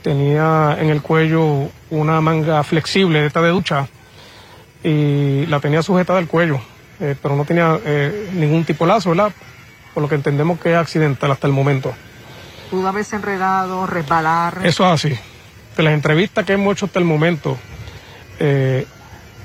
tenía 0.00 0.78
en 0.80 0.88
el 0.90 1.02
cuello 1.02 1.68
una 1.90 2.20
manga 2.22 2.62
flexible 2.62 3.20
de 3.20 3.26
esta 3.26 3.42
de 3.42 3.48
ducha 3.50 3.88
y 4.82 5.44
la 5.46 5.60
tenía 5.60 5.82
sujetada 5.82 6.20
al 6.20 6.28
cuello. 6.28 6.60
Eh, 7.00 7.14
pero 7.20 7.36
no 7.36 7.44
tenía 7.44 7.78
eh, 7.84 8.30
ningún 8.32 8.64
tipo 8.64 8.84
de 8.84 8.92
lazo, 8.92 9.10
¿verdad? 9.10 9.32
Por 9.94 10.02
lo 10.02 10.08
que 10.08 10.16
entendemos 10.16 10.58
que 10.60 10.72
es 10.72 10.76
accidental 10.76 11.30
hasta 11.30 11.46
el 11.46 11.52
momento. 11.52 11.94
¿Pudo 12.70 12.88
haberse 12.88 13.16
enredado, 13.16 13.86
resbalar? 13.86 14.60
Eso 14.64 14.84
es 14.84 14.92
así. 14.92 15.18
De 15.76 15.82
las 15.82 15.94
entrevistas 15.94 16.44
que 16.44 16.54
hemos 16.54 16.72
hecho 16.72 16.86
hasta 16.86 16.98
el 16.98 17.04
momento, 17.04 17.56
eh, 18.40 18.86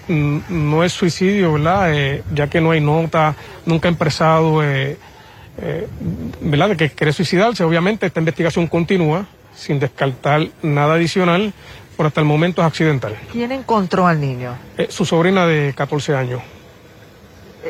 no 0.07 0.83
es 0.83 0.91
suicidio, 0.91 1.53
¿verdad? 1.53 1.93
Eh, 1.93 2.23
ya 2.33 2.47
que 2.47 2.59
no 2.59 2.71
hay 2.71 2.81
nota, 2.81 3.35
nunca 3.65 3.87
ha 3.87 3.91
empresado, 3.91 4.57
¿verdad? 6.41 6.69
De 6.69 6.77
que 6.77 6.89
quiere 6.89 7.13
suicidarse. 7.13 7.63
Obviamente 7.63 8.07
esta 8.07 8.19
investigación 8.19 8.67
continúa 8.67 9.27
sin 9.55 9.79
descartar 9.79 10.47
nada 10.63 10.95
adicional, 10.95 11.53
pero 11.95 12.07
hasta 12.07 12.19
el 12.19 12.25
momento 12.25 12.61
es 12.61 12.67
accidental. 12.67 13.15
¿Quién 13.31 13.51
encontró 13.51 14.07
al 14.07 14.19
niño? 14.19 14.57
Su 14.89 15.05
sobrina 15.05 15.45
de 15.45 15.73
14 15.75 16.15
años. 16.15 16.41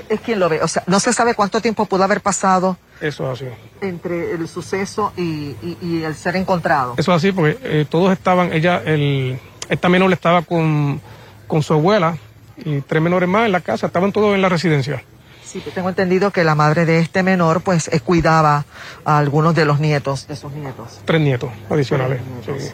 Es 0.10 0.20
quien 0.22 0.40
lo 0.40 0.50
ve. 0.50 0.62
O 0.62 0.68
sea, 0.68 0.84
no 0.88 1.00
se 1.00 1.14
sabe 1.14 1.36
cuánto 1.36 1.62
tiempo 1.62 1.86
pudo 1.86 2.04
haber 2.04 2.22
pasado 2.22 2.78
Eso 3.02 3.32
es 3.32 3.42
así. 3.42 3.50
entre 3.82 4.32
el 4.34 4.48
suceso 4.48 5.14
y, 5.18 5.22
y- 5.62 5.78
y 5.82 6.04
el 6.04 6.16
ser 6.16 6.36
encontrado. 6.36 6.96
Eso 6.98 7.12
es 7.12 7.18
así 7.18 7.32
porque 7.32 7.58
eh, 7.64 7.86
todos 7.90 8.12
estaban, 8.12 8.52
ella, 8.54 8.82
el, 8.86 9.40
esta 9.70 9.90
menor 9.90 10.12
estaba 10.14 10.42
con, 10.42 11.02
con 11.48 11.62
su 11.64 11.74
abuela 11.74 12.18
y 12.58 12.82
tres 12.82 13.02
menores 13.02 13.28
más 13.30 13.46
en 13.46 13.52
la 13.52 13.62
casa, 13.62 13.88
estaban 13.88 14.12
todos 14.12 14.34
en 14.36 14.42
la 14.42 14.50
residencia. 14.50 15.04
Sí, 15.44 15.60
que 15.62 15.70
tengo 15.72 15.90
entendido 15.90 16.32
que 16.32 16.44
la 16.44 16.56
madre 16.56 16.86
de 16.86 17.00
este 17.00 17.22
menor, 17.22 17.62
pues, 17.62 17.88
eh, 17.90 18.00
cuidaba 18.00 18.66
a 19.06 19.18
algunos 19.20 19.54
de 19.54 19.66
los 19.66 19.80
nietos, 19.80 20.28
de 20.28 20.36
sus 20.36 20.52
nietos. 20.54 21.00
Tres 21.06 21.22
nietos 21.22 21.52
adicionales. 21.70 22.22
sí. 22.46 22.70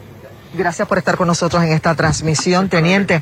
Gracias 0.53 0.87
por 0.87 0.97
estar 0.97 1.15
con 1.15 1.27
nosotros 1.27 1.61
en 1.63 1.71
esta 1.73 1.93
transmisión, 1.93 2.69
teniente. 2.69 3.21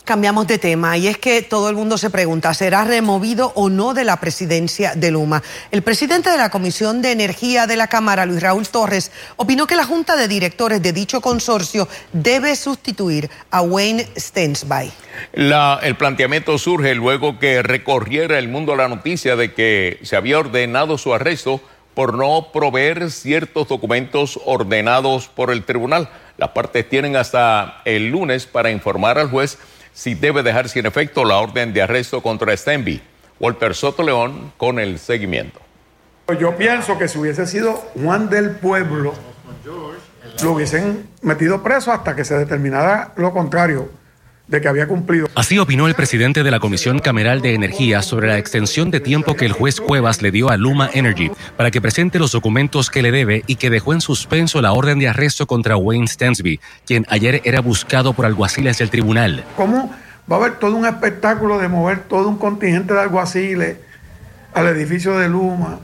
Cambiamos 0.09 0.47
de 0.47 0.57
tema 0.57 0.97
y 0.97 1.07
es 1.07 1.19
que 1.19 1.43
todo 1.43 1.69
el 1.69 1.77
mundo 1.77 1.99
se 1.99 2.09
pregunta, 2.09 2.55
¿será 2.55 2.83
removido 2.83 3.53
o 3.55 3.69
no 3.69 3.93
de 3.93 4.05
la 4.05 4.19
presidencia 4.19 4.95
de 4.95 5.11
Luma? 5.11 5.43
El 5.71 5.83
presidente 5.83 6.31
de 6.31 6.39
la 6.39 6.49
Comisión 6.49 7.03
de 7.03 7.13
Energía 7.13 7.67
de 7.67 7.77
la 7.77 7.89
Cámara, 7.89 8.25
Luis 8.25 8.41
Raúl 8.41 8.67
Torres, 8.67 9.13
opinó 9.37 9.67
que 9.67 9.77
la 9.77 9.85
Junta 9.85 10.17
de 10.17 10.27
Directores 10.27 10.81
de 10.81 10.95
dicho 10.95 11.21
consorcio 11.21 11.89
debe 12.15 12.57
sustituir 12.57 13.29
a 13.51 13.61
Wayne 13.61 14.09
Stensby. 14.17 14.91
El 15.35 15.97
planteamiento 15.97 16.57
surge 16.57 16.95
luego 16.95 17.39
que 17.39 17.63
recorriera 17.63 18.39
el 18.39 18.49
mundo 18.49 18.77
la 18.77 18.89
noticia 18.89 19.37
de 19.37 19.53
que 19.53 20.01
se 20.05 20.17
había 20.17 20.39
ordenado 20.39 20.97
su 20.97 21.13
arresto 21.13 21.61
por 21.93 22.15
no 22.15 22.49
proveer 22.51 23.11
ciertos 23.11 23.69
documentos 23.69 24.41
ordenados 24.47 25.29
por 25.29 25.51
el 25.51 25.65
tribunal. 25.65 26.09
Las 26.39 26.51
partes 26.51 26.89
tienen 26.89 27.15
hasta 27.15 27.83
el 27.85 28.09
lunes 28.09 28.47
para 28.47 28.71
informar 28.71 29.19
al 29.19 29.29
juez 29.29 29.59
si 29.99 30.15
debe 30.15 30.45
dejar 30.45 30.69
sin 30.69 30.87
efecto 30.87 31.25
la 31.25 31.39
orden 31.39 31.73
de 31.73 31.83
arresto 31.83 32.23
contra 32.23 32.57
Stenby. 32.57 33.03
Walter 33.41 33.75
Soto 33.75 34.05
León 34.05 34.53
con 34.57 34.79
el 34.79 35.01
seguimiento. 35.01 35.59
Yo 36.39 36.57
pienso 36.57 36.97
que 36.99 37.09
si 37.09 37.19
hubiese 37.19 37.49
sido 37.49 37.73
Juan 38.01 38.31
del 38.31 38.53
Pueblo, 38.53 39.13
lo 40.41 40.53
hubiesen 40.53 41.09
metido 41.23 41.65
preso 41.65 41.91
hasta 41.91 42.15
que 42.15 42.25
se 42.25 42.39
determinara 42.39 43.13
lo 43.17 43.33
contrario, 43.33 43.91
de 44.49 44.61
que 44.61 44.69
había 44.69 44.89
cumplido. 44.89 45.29
Así 45.35 45.59
opinó 45.59 45.87
el 45.87 45.95
presidente 45.95 46.43
de 46.43 46.51
la 46.51 46.59
Comisión 46.59 46.99
Cameral 46.99 47.43
de 47.43 47.55
Energía 47.55 48.03
sobre 48.03 48.29
la 48.29 48.39
extensión 48.39 48.91
de 48.91 49.01
tiempo 49.01 49.37
que 49.37 49.45
el 49.45 49.53
juez 49.53 49.81
Cuevas 49.81 50.23
le 50.23 50.31
dio 50.31 50.49
a 50.49 50.57
Luma 50.57 50.91
Energy 50.93 51.31
para 51.57 51.71
que 51.71 51.81
presente 51.81 52.19
los 52.19 52.33
documentos 52.33 52.91
que 52.91 53.03
le 53.03 53.13
debe 53.13 53.45
y 53.47 53.57
que 53.57 53.71
dejó 53.71 53.93
en 53.93 54.01
suspenso 54.01 54.63
la 54.63 54.73
orden 54.73 54.99
de 54.99 55.09
arresto 55.09 55.47
contra 55.47 55.77
Wayne 55.77 56.09
Stensby, 56.09 56.61
quien 56.87 57.05
ayer 57.09 57.43
era 57.45 57.61
buscado 57.61 58.15
por 58.15 58.25
alguaciles 58.25 58.79
del 58.79 58.91
tribunal. 58.91 59.45
¿Cómo 59.57 59.95
va 60.31 60.37
a 60.37 60.39
haber 60.41 60.59
todo 60.59 60.77
un 60.77 60.87
espectáculo 60.87 61.59
de 61.59 61.69
mover 61.69 62.01
todo 62.01 62.29
un 62.29 62.39
contingente 62.39 62.95
de 62.95 63.01
alguaciles 63.01 63.77
al 64.55 64.67
edificio 64.69 65.19
de 65.19 65.29
Luma, 65.29 65.79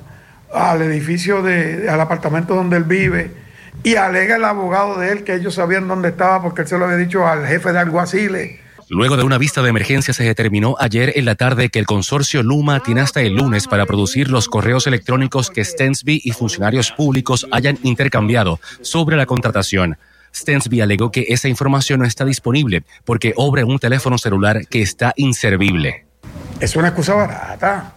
al 0.52 0.80
edificio 0.82 1.42
de, 1.42 1.88
al 1.90 2.00
apartamento 2.00 2.54
donde 2.54 2.78
él 2.78 2.84
vive? 2.84 3.43
Y 3.82 3.96
alega 3.96 4.36
el 4.36 4.44
abogado 4.44 4.98
de 4.98 5.12
él 5.12 5.24
que 5.24 5.34
ellos 5.34 5.54
sabían 5.54 5.88
dónde 5.88 6.08
estaba 6.08 6.42
porque 6.42 6.62
él 6.62 6.68
se 6.68 6.78
lo 6.78 6.86
había 6.86 6.96
dicho 6.96 7.26
al 7.26 7.46
jefe 7.46 7.72
de 7.72 7.78
alguaciles. 7.78 8.60
Luego 8.90 9.16
de 9.16 9.24
una 9.24 9.38
vista 9.38 9.62
de 9.62 9.70
emergencia 9.70 10.12
se 10.12 10.24
determinó 10.24 10.76
ayer 10.78 11.12
en 11.16 11.24
la 11.24 11.34
tarde 11.34 11.70
que 11.70 11.78
el 11.78 11.86
consorcio 11.86 12.42
Luma 12.42 12.80
tiene 12.80 13.00
hasta 13.00 13.22
el 13.22 13.34
lunes 13.34 13.66
para 13.66 13.86
producir 13.86 14.30
los 14.30 14.46
correos 14.46 14.86
electrónicos 14.86 15.50
que 15.50 15.64
Stensby 15.64 16.20
y 16.22 16.32
funcionarios 16.32 16.92
públicos 16.92 17.46
hayan 17.50 17.78
intercambiado 17.82 18.60
sobre 18.82 19.16
la 19.16 19.26
contratación. 19.26 19.96
Stensby 20.34 20.80
alegó 20.80 21.10
que 21.10 21.26
esa 21.28 21.48
información 21.48 22.00
no 22.00 22.06
está 22.06 22.24
disponible 22.24 22.84
porque 23.04 23.32
obra 23.36 23.62
en 23.62 23.68
un 23.68 23.78
teléfono 23.78 24.18
celular 24.18 24.66
que 24.66 24.82
está 24.82 25.14
inservible. 25.16 26.04
Es 26.60 26.76
una 26.76 26.88
excusa 26.88 27.14
barata. 27.14 27.94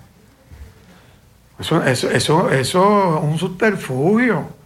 Eso, 1.60 1.84
eso, 1.84 2.10
eso, 2.12 2.50
eso 2.52 3.18
es 3.18 3.24
un 3.24 3.38
subterfugio. 3.38 4.57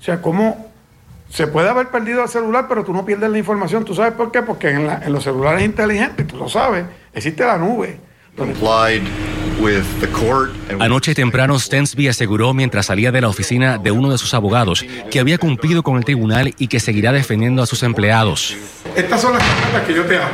O 0.00 0.02
sea, 0.02 0.20
¿cómo 0.22 0.66
se 1.28 1.46
puede 1.46 1.68
haber 1.68 1.88
perdido 1.88 2.22
el 2.22 2.28
celular, 2.28 2.66
pero 2.68 2.84
tú 2.84 2.92
no 2.92 3.04
pierdes 3.04 3.30
la 3.30 3.38
información? 3.38 3.84
¿Tú 3.84 3.94
sabes 3.94 4.12
por 4.14 4.32
qué? 4.32 4.42
Porque 4.42 4.70
en, 4.70 4.86
la- 4.86 5.00
en 5.04 5.12
los 5.12 5.22
celulares 5.24 5.62
inteligentes, 5.64 6.26
tú 6.26 6.36
lo 6.36 6.48
sabes, 6.48 6.84
existe 7.12 7.44
la 7.44 7.56
nube. 7.58 7.98
Complied 8.36 9.02
with 9.60 9.82
the 10.00 10.06
court 10.08 10.50
and 10.70 10.80
Anoche 10.80 11.14
temprano 11.14 11.58
Stensby 11.58 12.08
aseguró 12.08 12.54
mientras 12.54 12.86
salía 12.86 13.12
de 13.12 13.20
la 13.20 13.28
oficina 13.28 13.76
de 13.76 13.90
uno 13.90 14.10
de 14.10 14.16
sus 14.18 14.32
abogados 14.32 14.84
que 15.10 15.20
había 15.20 15.36
cumplido 15.36 15.82
con 15.82 15.96
el 15.98 16.04
tribunal 16.04 16.54
y 16.56 16.68
que 16.68 16.80
seguirá 16.80 17.12
defendiendo 17.12 17.62
a 17.62 17.66
sus 17.66 17.82
empleados. 17.82 18.56
Estas 18.96 19.20
son 19.20 19.34
las 19.34 19.42
cartas 19.42 19.82
que 19.86 19.94
yo 19.94 20.04
te 20.06 20.16
hago. 20.16 20.30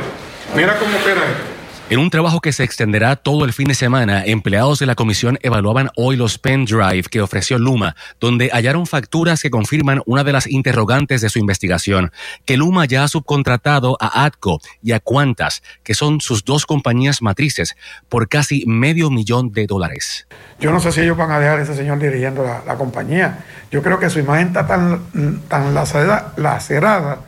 Mira 0.55 0.77
cómo 0.79 0.95
opera 0.95 1.21
esto. 1.25 1.56
En 1.89 1.99
un 1.99 2.09
trabajo 2.09 2.41
que 2.41 2.51
se 2.51 2.65
extenderá 2.65 3.15
todo 3.15 3.45
el 3.45 3.53
fin 3.53 3.69
de 3.69 3.73
semana, 3.73 4.25
empleados 4.25 4.79
de 4.79 4.85
la 4.85 4.95
comisión 4.95 5.39
evaluaban 5.41 5.89
hoy 5.95 6.17
los 6.17 6.37
pendrive 6.37 7.03
que 7.03 7.21
ofreció 7.21 7.57
Luma, 7.57 7.95
donde 8.19 8.49
hallaron 8.49 8.85
facturas 8.85 9.41
que 9.41 9.49
confirman 9.49 10.01
una 10.05 10.25
de 10.25 10.33
las 10.33 10.47
interrogantes 10.47 11.21
de 11.21 11.29
su 11.29 11.39
investigación, 11.39 12.11
que 12.43 12.57
Luma 12.57 12.83
ya 12.83 13.05
ha 13.05 13.07
subcontratado 13.07 13.95
a 14.01 14.25
ATCO 14.25 14.59
y 14.83 14.91
a 14.91 14.99
Qantas, 14.99 15.63
que 15.83 15.93
son 15.93 16.19
sus 16.19 16.43
dos 16.43 16.65
compañías 16.65 17.21
matrices, 17.21 17.77
por 18.09 18.27
casi 18.27 18.65
medio 18.67 19.09
millón 19.09 19.53
de 19.53 19.65
dólares. 19.65 20.27
Yo 20.59 20.73
no 20.73 20.81
sé 20.81 20.91
si 20.91 20.99
ellos 20.99 21.15
van 21.15 21.31
a 21.31 21.39
dejar 21.39 21.59
a 21.59 21.63
ese 21.63 21.73
señor 21.73 21.99
dirigiendo 21.99 22.43
la, 22.43 22.63
la 22.67 22.75
compañía. 22.75 23.45
Yo 23.71 23.81
creo 23.81 23.97
que 23.97 24.09
su 24.09 24.19
imagen 24.19 24.47
está 24.47 24.67
tan, 24.67 25.03
tan 25.47 25.73
lacerada, 25.73 26.33
lacerada 26.35 27.19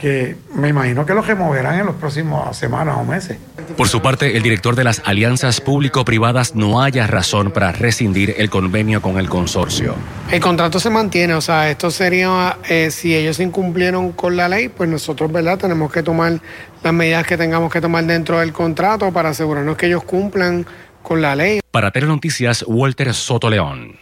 que 0.00 0.34
me 0.54 0.68
imagino 0.68 1.04
que 1.04 1.12
lo 1.12 1.20
removerán 1.20 1.78
en 1.78 1.86
las 1.86 1.94
próximas 1.96 2.56
semanas 2.56 2.96
o 2.98 3.04
meses. 3.04 3.36
Por 3.76 3.86
su 3.86 4.00
parte, 4.00 4.36
el 4.36 4.42
director 4.42 4.74
de 4.74 4.82
las 4.82 5.02
alianzas 5.04 5.60
público-privadas 5.60 6.54
no 6.54 6.82
haya 6.82 7.06
razón 7.06 7.50
para 7.50 7.70
rescindir 7.72 8.34
el 8.38 8.48
convenio 8.48 9.02
con 9.02 9.18
el 9.18 9.28
consorcio. 9.28 9.94
El 10.30 10.40
contrato 10.40 10.80
se 10.80 10.88
mantiene, 10.88 11.34
o 11.34 11.40
sea, 11.42 11.70
esto 11.70 11.90
sería, 11.90 12.56
eh, 12.68 12.90
si 12.90 13.14
ellos 13.14 13.38
incumplieron 13.40 14.12
con 14.12 14.36
la 14.36 14.48
ley, 14.48 14.68
pues 14.68 14.88
nosotros, 14.88 15.30
¿verdad? 15.30 15.58
Tenemos 15.58 15.92
que 15.92 16.02
tomar 16.02 16.40
las 16.82 16.92
medidas 16.94 17.26
que 17.26 17.36
tengamos 17.36 17.70
que 17.70 17.82
tomar 17.82 18.04
dentro 18.04 18.40
del 18.40 18.52
contrato 18.52 19.12
para 19.12 19.28
asegurarnos 19.28 19.76
que 19.76 19.86
ellos 19.86 20.02
cumplan 20.04 20.66
con 21.02 21.20
la 21.20 21.36
ley. 21.36 21.60
Para 21.70 21.90
Telenoticias, 21.90 22.64
Walter 22.66 23.12
Soto 23.12 23.50
León. 23.50 23.96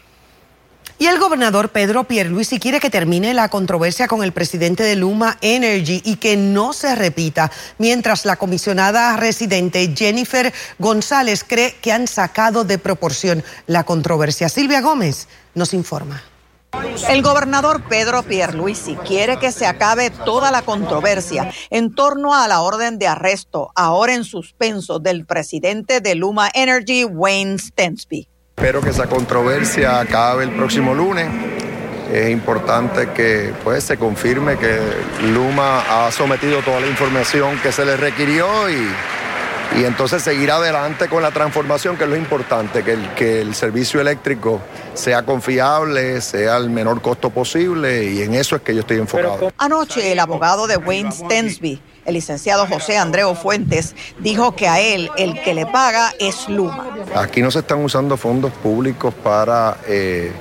Y 1.00 1.06
el 1.06 1.20
gobernador 1.20 1.68
Pedro 1.68 2.04
Pierluisi 2.04 2.58
quiere 2.58 2.80
que 2.80 2.90
termine 2.90 3.32
la 3.32 3.48
controversia 3.48 4.08
con 4.08 4.24
el 4.24 4.32
presidente 4.32 4.82
de 4.82 4.96
Luma 4.96 5.38
Energy 5.42 6.02
y 6.04 6.16
que 6.16 6.36
no 6.36 6.72
se 6.72 6.96
repita, 6.96 7.52
mientras 7.78 8.24
la 8.24 8.34
comisionada 8.34 9.16
residente 9.16 9.94
Jennifer 9.96 10.52
González 10.80 11.44
cree 11.46 11.76
que 11.80 11.92
han 11.92 12.08
sacado 12.08 12.64
de 12.64 12.78
proporción 12.78 13.44
la 13.68 13.84
controversia. 13.84 14.48
Silvia 14.48 14.80
Gómez 14.80 15.28
nos 15.54 15.72
informa. 15.72 16.20
El 17.08 17.22
gobernador 17.22 17.84
Pedro 17.88 18.24
Pierluisi 18.24 18.96
quiere 18.96 19.38
que 19.38 19.52
se 19.52 19.66
acabe 19.66 20.10
toda 20.10 20.50
la 20.50 20.62
controversia 20.62 21.52
en 21.70 21.94
torno 21.94 22.34
a 22.34 22.48
la 22.48 22.60
orden 22.60 22.98
de 22.98 23.06
arresto, 23.06 23.70
ahora 23.76 24.14
en 24.14 24.24
suspenso, 24.24 24.98
del 24.98 25.26
presidente 25.26 26.00
de 26.00 26.16
Luma 26.16 26.50
Energy, 26.52 27.04
Wayne 27.04 27.58
Stensby. 27.58 28.28
Espero 28.58 28.80
que 28.80 28.90
esa 28.90 29.06
controversia 29.06 30.00
acabe 30.00 30.42
el 30.42 30.50
próximo 30.50 30.92
lunes. 30.92 31.28
Es 32.12 32.28
importante 32.28 33.10
que 33.10 33.54
pues, 33.62 33.84
se 33.84 33.96
confirme 33.96 34.58
que 34.58 34.80
Luma 35.32 36.06
ha 36.06 36.10
sometido 36.10 36.60
toda 36.62 36.80
la 36.80 36.88
información 36.88 37.56
que 37.60 37.70
se 37.70 37.84
le 37.84 37.96
requirió 37.96 38.68
y, 38.68 38.84
y 39.78 39.84
entonces 39.84 40.24
seguir 40.24 40.50
adelante 40.50 41.06
con 41.06 41.22
la 41.22 41.30
transformación, 41.30 41.96
que 41.96 42.02
es 42.02 42.10
lo 42.10 42.16
importante, 42.16 42.82
que 42.82 42.94
el, 42.94 43.14
que 43.14 43.40
el 43.42 43.54
servicio 43.54 44.00
eléctrico 44.00 44.60
sea 44.92 45.22
confiable, 45.22 46.20
sea 46.20 46.56
el 46.56 46.68
menor 46.68 47.00
costo 47.00 47.30
posible 47.30 48.06
y 48.10 48.22
en 48.22 48.34
eso 48.34 48.56
es 48.56 48.62
que 48.62 48.74
yo 48.74 48.80
estoy 48.80 48.96
enfocado. 48.96 49.52
Anoche 49.56 50.10
el 50.10 50.18
abogado 50.18 50.66
de 50.66 50.78
Wayne 50.78 51.12
Stensby, 51.12 51.80
el 52.08 52.14
licenciado 52.14 52.66
José 52.66 52.96
Andreo 52.96 53.34
Fuentes, 53.34 53.94
dijo 54.18 54.56
que 54.56 54.66
a 54.66 54.80
él 54.80 55.10
el 55.18 55.40
que 55.42 55.54
le 55.54 55.66
paga 55.66 56.12
es 56.18 56.48
Luma. 56.48 56.86
Aquí 57.14 57.42
no 57.42 57.50
se 57.50 57.58
están 57.60 57.84
usando 57.84 58.16
fondos 58.16 58.50
públicos 58.52 59.12
para 59.22 59.76
eh, 59.86 60.32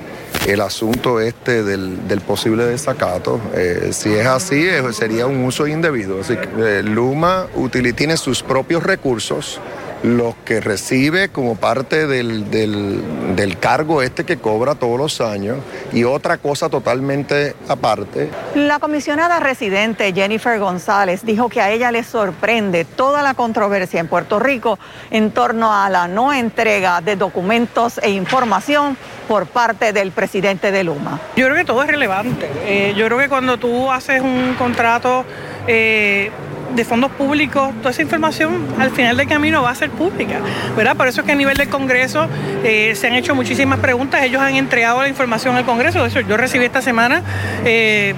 el 0.46 0.62
asunto 0.62 1.20
este 1.20 1.62
del, 1.62 2.22
posible 2.26 2.64
desacato. 2.64 3.38
Eh, 3.54 3.90
si 3.92 4.14
es 4.14 4.26
así, 4.26 4.66
eh, 4.66 4.82
sería 4.92 5.26
un 5.26 5.44
uso 5.44 5.66
indebido. 5.66 6.22
Así 6.22 6.36
que 6.36 6.82
Luma 6.82 7.46
tiene 7.94 8.16
sus 8.16 8.42
propios 8.42 8.82
recursos 8.82 9.60
los 10.02 10.34
que 10.44 10.60
recibe 10.60 11.28
como 11.30 11.56
parte 11.56 12.06
del, 12.06 12.50
del- 12.50 13.02
del 13.34 13.58
cargo 13.58 14.00
este 14.02 14.24
que 14.24 14.36
cobra 14.36 14.74
todos 14.76 14.96
los 14.98 15.20
años 15.20 15.58
y 15.92 16.04
otra 16.04 16.38
cosa 16.38 16.68
totalmente 16.68 17.54
aparte 17.68 18.30
La 18.54 18.78
comisionada 18.78 19.40
residente 19.40 20.12
Jennifer 20.12 20.58
González 20.60 21.24
dijo 21.24 21.48
que 21.48 21.60
a 21.60 21.70
ella 21.70 21.90
le 21.90 22.04
sorprende 22.04 22.84
toda 22.84 23.22
la 23.22 23.34
controversia 23.34 23.98
en 24.00 24.06
Puerto 24.08 24.38
Rico 24.38 24.78
en 25.10 25.32
torno 25.32 25.72
a 25.74 25.90
la 25.90 26.06
no 26.06 26.32
entrega 26.32 27.00
de 27.00 27.16
documentos 27.16 27.98
e 28.02 28.10
información 28.10 28.96
por 29.26 29.46
parte 29.46 29.92
del 29.92 30.10
presidente 30.12 30.70
de 30.72 30.84
Luma. 30.84 31.20
Yo 31.36 31.44
creo 31.46 31.56
que 31.56 31.64
todo 31.64 31.82
es 31.82 31.88
relevante. 31.88 32.48
Eh, 32.64 32.94
yo 32.96 33.04
creo 33.06 33.18
que 33.18 33.28
cuando 33.28 33.58
tú 33.58 33.90
haces 33.92 34.22
un 34.22 34.54
contrato 34.56 35.24
eh, 35.66 36.30
de 36.74 36.84
fondos 36.84 37.10
públicos, 37.12 37.72
toda 37.78 37.90
esa 37.90 38.02
información 38.02 38.66
al 38.78 38.90
final 38.90 39.16
del 39.16 39.26
camino 39.26 39.62
va 39.62 39.70
a 39.70 39.74
ser 39.74 39.90
pública, 39.90 40.40
¿verdad? 40.76 40.96
Por 40.96 41.08
eso 41.08 41.20
es 41.22 41.26
que 41.26 41.32
a 41.32 41.36
nivel 41.36 41.56
del 41.56 41.68
Congreso 41.68 42.28
eh, 42.64 42.94
se 42.94 43.06
han 43.06 43.14
hecho 43.14 43.34
muchísimas 43.34 43.80
preguntas, 43.80 44.22
ellos 44.22 44.40
han 44.40 44.54
entregado 44.54 45.02
la 45.02 45.08
información 45.08 45.56
al 45.56 45.64
Congreso, 45.64 46.02
de 46.02 46.08
hecho 46.08 46.20
yo 46.20 46.36
recibí 46.36 46.64
esta 46.64 46.82
semana... 46.82 47.22
eh, 47.64 48.14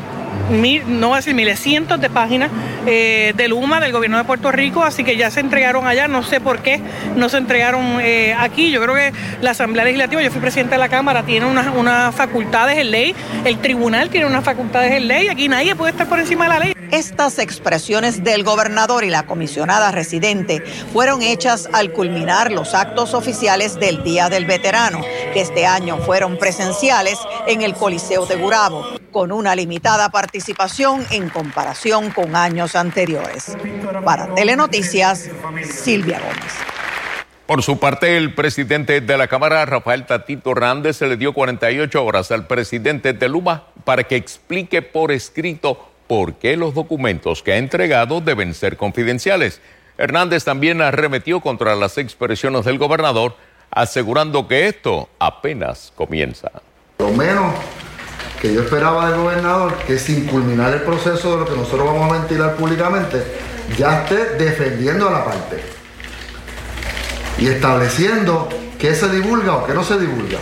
mil, 0.50 0.82
no 1.00 1.08
voy 1.08 1.14
a 1.14 1.18
decir 1.18 1.34
miles, 1.34 1.60
cientos 1.60 2.00
de 2.00 2.10
páginas 2.10 2.50
eh, 2.86 3.32
del 3.36 3.52
UMA, 3.52 3.80
del 3.80 3.92
gobierno 3.92 4.18
de 4.18 4.24
Puerto 4.24 4.50
Rico, 4.50 4.82
así 4.82 5.04
que 5.04 5.16
ya 5.16 5.30
se 5.30 5.40
entregaron 5.40 5.86
allá, 5.86 6.08
no 6.08 6.22
sé 6.22 6.40
por 6.40 6.60
qué 6.60 6.80
no 7.16 7.28
se 7.28 7.38
entregaron 7.38 8.00
eh, 8.00 8.34
aquí. 8.38 8.70
Yo 8.70 8.82
creo 8.82 8.94
que 8.94 9.12
la 9.40 9.50
Asamblea 9.50 9.84
Legislativa, 9.84 10.22
yo 10.22 10.30
fui 10.30 10.40
presidente 10.40 10.74
de 10.74 10.78
la 10.78 10.88
Cámara, 10.88 11.22
tiene 11.24 11.46
unas 11.46 11.68
unas 11.74 12.14
facultades 12.14 12.78
en 12.78 12.90
ley, 12.90 13.14
el 13.44 13.58
tribunal 13.58 14.10
tiene 14.10 14.26
unas 14.26 14.44
facultades 14.44 14.92
en 14.92 15.08
ley, 15.08 15.28
aquí 15.28 15.48
nadie 15.48 15.74
puede 15.74 15.92
estar 15.92 16.08
por 16.08 16.18
encima 16.18 16.44
de 16.44 16.50
la 16.50 16.58
ley. 16.58 16.72
Estas 16.90 17.38
expresiones 17.38 18.24
del 18.24 18.42
gobernador 18.42 19.04
y 19.04 19.10
la 19.10 19.24
comisionada 19.24 19.92
residente 19.92 20.60
fueron 20.92 21.22
hechas 21.22 21.68
al 21.72 21.92
culminar 21.92 22.50
los 22.50 22.74
actos 22.74 23.14
oficiales 23.14 23.78
del 23.78 24.02
Día 24.02 24.28
del 24.28 24.44
Veterano, 24.44 25.00
que 25.32 25.40
este 25.40 25.66
año 25.66 25.98
fueron 25.98 26.36
presenciales 26.36 27.18
en 27.46 27.62
el 27.62 27.74
Coliseo 27.74 28.26
de 28.26 28.36
Gurabo, 28.36 28.99
con 29.10 29.32
una 29.32 29.54
limitada 29.54 30.08
participación 30.10 31.06
en 31.10 31.28
comparación 31.28 32.10
con 32.10 32.36
años 32.36 32.76
anteriores. 32.76 33.56
Para 34.04 34.34
Telenoticias, 34.34 35.30
Silvia 35.64 36.18
Gómez. 36.20 36.54
Por 37.46 37.64
su 37.64 37.80
parte, 37.80 38.16
el 38.16 38.32
presidente 38.32 39.00
de 39.00 39.18
la 39.18 39.26
Cámara, 39.26 39.66
Rafael 39.66 40.06
Tatito 40.06 40.52
Hernández, 40.52 40.98
se 40.98 41.08
le 41.08 41.16
dio 41.16 41.32
48 41.32 42.04
horas 42.04 42.30
al 42.30 42.46
presidente 42.46 43.12
de 43.12 43.28
Luma 43.28 43.64
para 43.84 44.04
que 44.04 44.14
explique 44.14 44.82
por 44.82 45.10
escrito 45.10 45.90
por 46.06 46.34
qué 46.34 46.56
los 46.56 46.74
documentos 46.74 47.42
que 47.42 47.52
ha 47.52 47.56
entregado 47.56 48.20
deben 48.20 48.54
ser 48.54 48.76
confidenciales. 48.76 49.60
Hernández 49.98 50.44
también 50.44 50.80
arremetió 50.80 51.40
contra 51.40 51.74
las 51.74 51.98
expresiones 51.98 52.64
del 52.64 52.78
gobernador, 52.78 53.34
asegurando 53.70 54.46
que 54.46 54.68
esto 54.68 55.08
apenas 55.18 55.92
comienza. 55.96 56.50
Lo 56.98 57.10
menos 57.10 57.52
que 58.40 58.54
yo 58.54 58.62
esperaba 58.62 59.10
del 59.10 59.20
gobernador, 59.20 59.74
que 59.86 59.98
sin 59.98 60.26
culminar 60.26 60.72
el 60.72 60.82
proceso 60.82 61.32
de 61.32 61.40
lo 61.40 61.44
que 61.44 61.56
nosotros 61.56 61.86
vamos 61.86 62.10
a 62.10 62.18
ventilar 62.18 62.56
públicamente, 62.56 63.22
ya 63.76 64.02
esté 64.02 64.36
defendiendo 64.42 65.08
a 65.08 65.12
la 65.12 65.24
parte 65.24 65.62
y 67.38 67.48
estableciendo 67.48 68.48
qué 68.78 68.94
se 68.94 69.08
divulga 69.10 69.56
o 69.56 69.66
qué 69.66 69.74
no 69.74 69.84
se 69.84 69.98
divulga. 69.98 70.38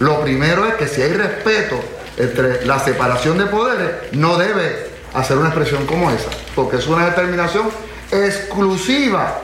Lo 0.00 0.20
primero 0.22 0.66
es 0.66 0.74
que 0.74 0.88
si 0.88 1.02
hay 1.02 1.12
respeto 1.12 1.78
entre 2.16 2.64
la 2.64 2.78
separación 2.78 3.36
de 3.36 3.46
poderes, 3.46 4.12
no 4.12 4.38
debe 4.38 4.88
hacer 5.12 5.36
una 5.36 5.48
expresión 5.48 5.86
como 5.86 6.10
esa, 6.10 6.30
porque 6.54 6.76
es 6.76 6.86
una 6.86 7.06
determinación 7.06 7.68
exclusiva 8.10 9.40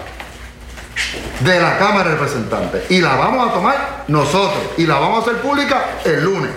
de 1.40 1.61
la 1.61 1.76
Cámara 1.78 2.11
de 2.11 2.16
Representantes 2.16 2.90
y 2.90 3.00
la 3.00 3.16
vamos 3.16 3.50
a 3.50 3.52
tomar 3.52 4.04
nosotros 4.09 4.62
y 4.78 4.87
la 4.87 4.98
vamos 4.98 5.18
a 5.18 5.30
hacer 5.30 5.42
pública 5.42 5.85
el 6.04 6.24
lunes. 6.24 6.50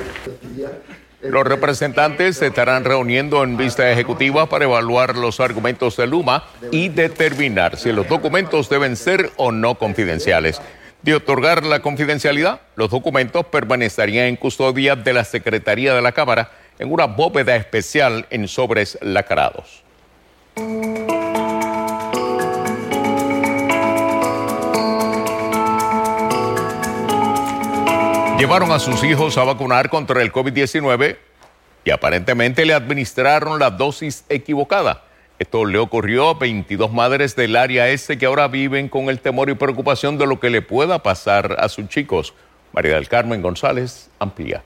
Los 1.21 1.47
representantes 1.47 2.37
se 2.37 2.47
estarán 2.47 2.85
reuniendo 2.85 3.43
en 3.43 3.57
vista 3.57 3.91
ejecutiva 3.91 4.47
para 4.47 4.65
evaluar 4.65 5.15
los 5.15 5.39
argumentos 5.39 5.97
de 5.97 6.05
Luma 6.05 6.43
y 6.71 6.89
determinar 6.89 7.77
si 7.77 7.91
los 7.91 8.07
documentos 8.07 8.69
deben 8.69 8.95
ser 8.95 9.31
o 9.35 9.51
no 9.51 9.75
confidenciales. 9.75 10.61
De 11.01 11.15
otorgar 11.15 11.63
la 11.63 11.79
confidencialidad, 11.79 12.61
los 12.75 12.91
documentos 12.91 13.45
permanecerían 13.47 14.27
en 14.27 14.35
custodia 14.35 14.95
de 14.95 15.13
la 15.13 15.23
Secretaría 15.23 15.95
de 15.95 16.01
la 16.03 16.11
Cámara 16.11 16.51
en 16.77 16.91
una 16.91 17.05
bóveda 17.05 17.55
especial 17.55 18.27
en 18.29 18.47
sobres 18.47 18.97
lacrados. 19.01 19.83
Llevaron 28.37 28.71
a 28.71 28.77
sus 28.77 29.03
hijos 29.03 29.35
a 29.39 29.43
vacunar 29.43 29.89
contra 29.89 30.21
el 30.21 30.31
COVID-19 30.31 31.17
y 31.83 31.89
aparentemente 31.89 32.67
le 32.67 32.75
administraron 32.75 33.57
la 33.57 33.71
dosis 33.71 34.25
equivocada. 34.29 35.05
Esto 35.39 35.65
le 35.65 35.79
ocurrió 35.79 36.29
a 36.29 36.33
22 36.35 36.93
madres 36.93 37.35
del 37.35 37.55
área 37.55 37.89
este 37.89 38.19
que 38.19 38.27
ahora 38.27 38.47
viven 38.47 38.89
con 38.89 39.09
el 39.09 39.21
temor 39.21 39.49
y 39.49 39.55
preocupación 39.55 40.19
de 40.19 40.27
lo 40.27 40.39
que 40.39 40.51
le 40.51 40.61
pueda 40.61 41.01
pasar 41.01 41.55
a 41.59 41.67
sus 41.67 41.89
chicos. 41.89 42.35
María 42.73 42.93
del 42.93 43.07
Carmen 43.07 43.41
González 43.41 44.11
amplía. 44.19 44.63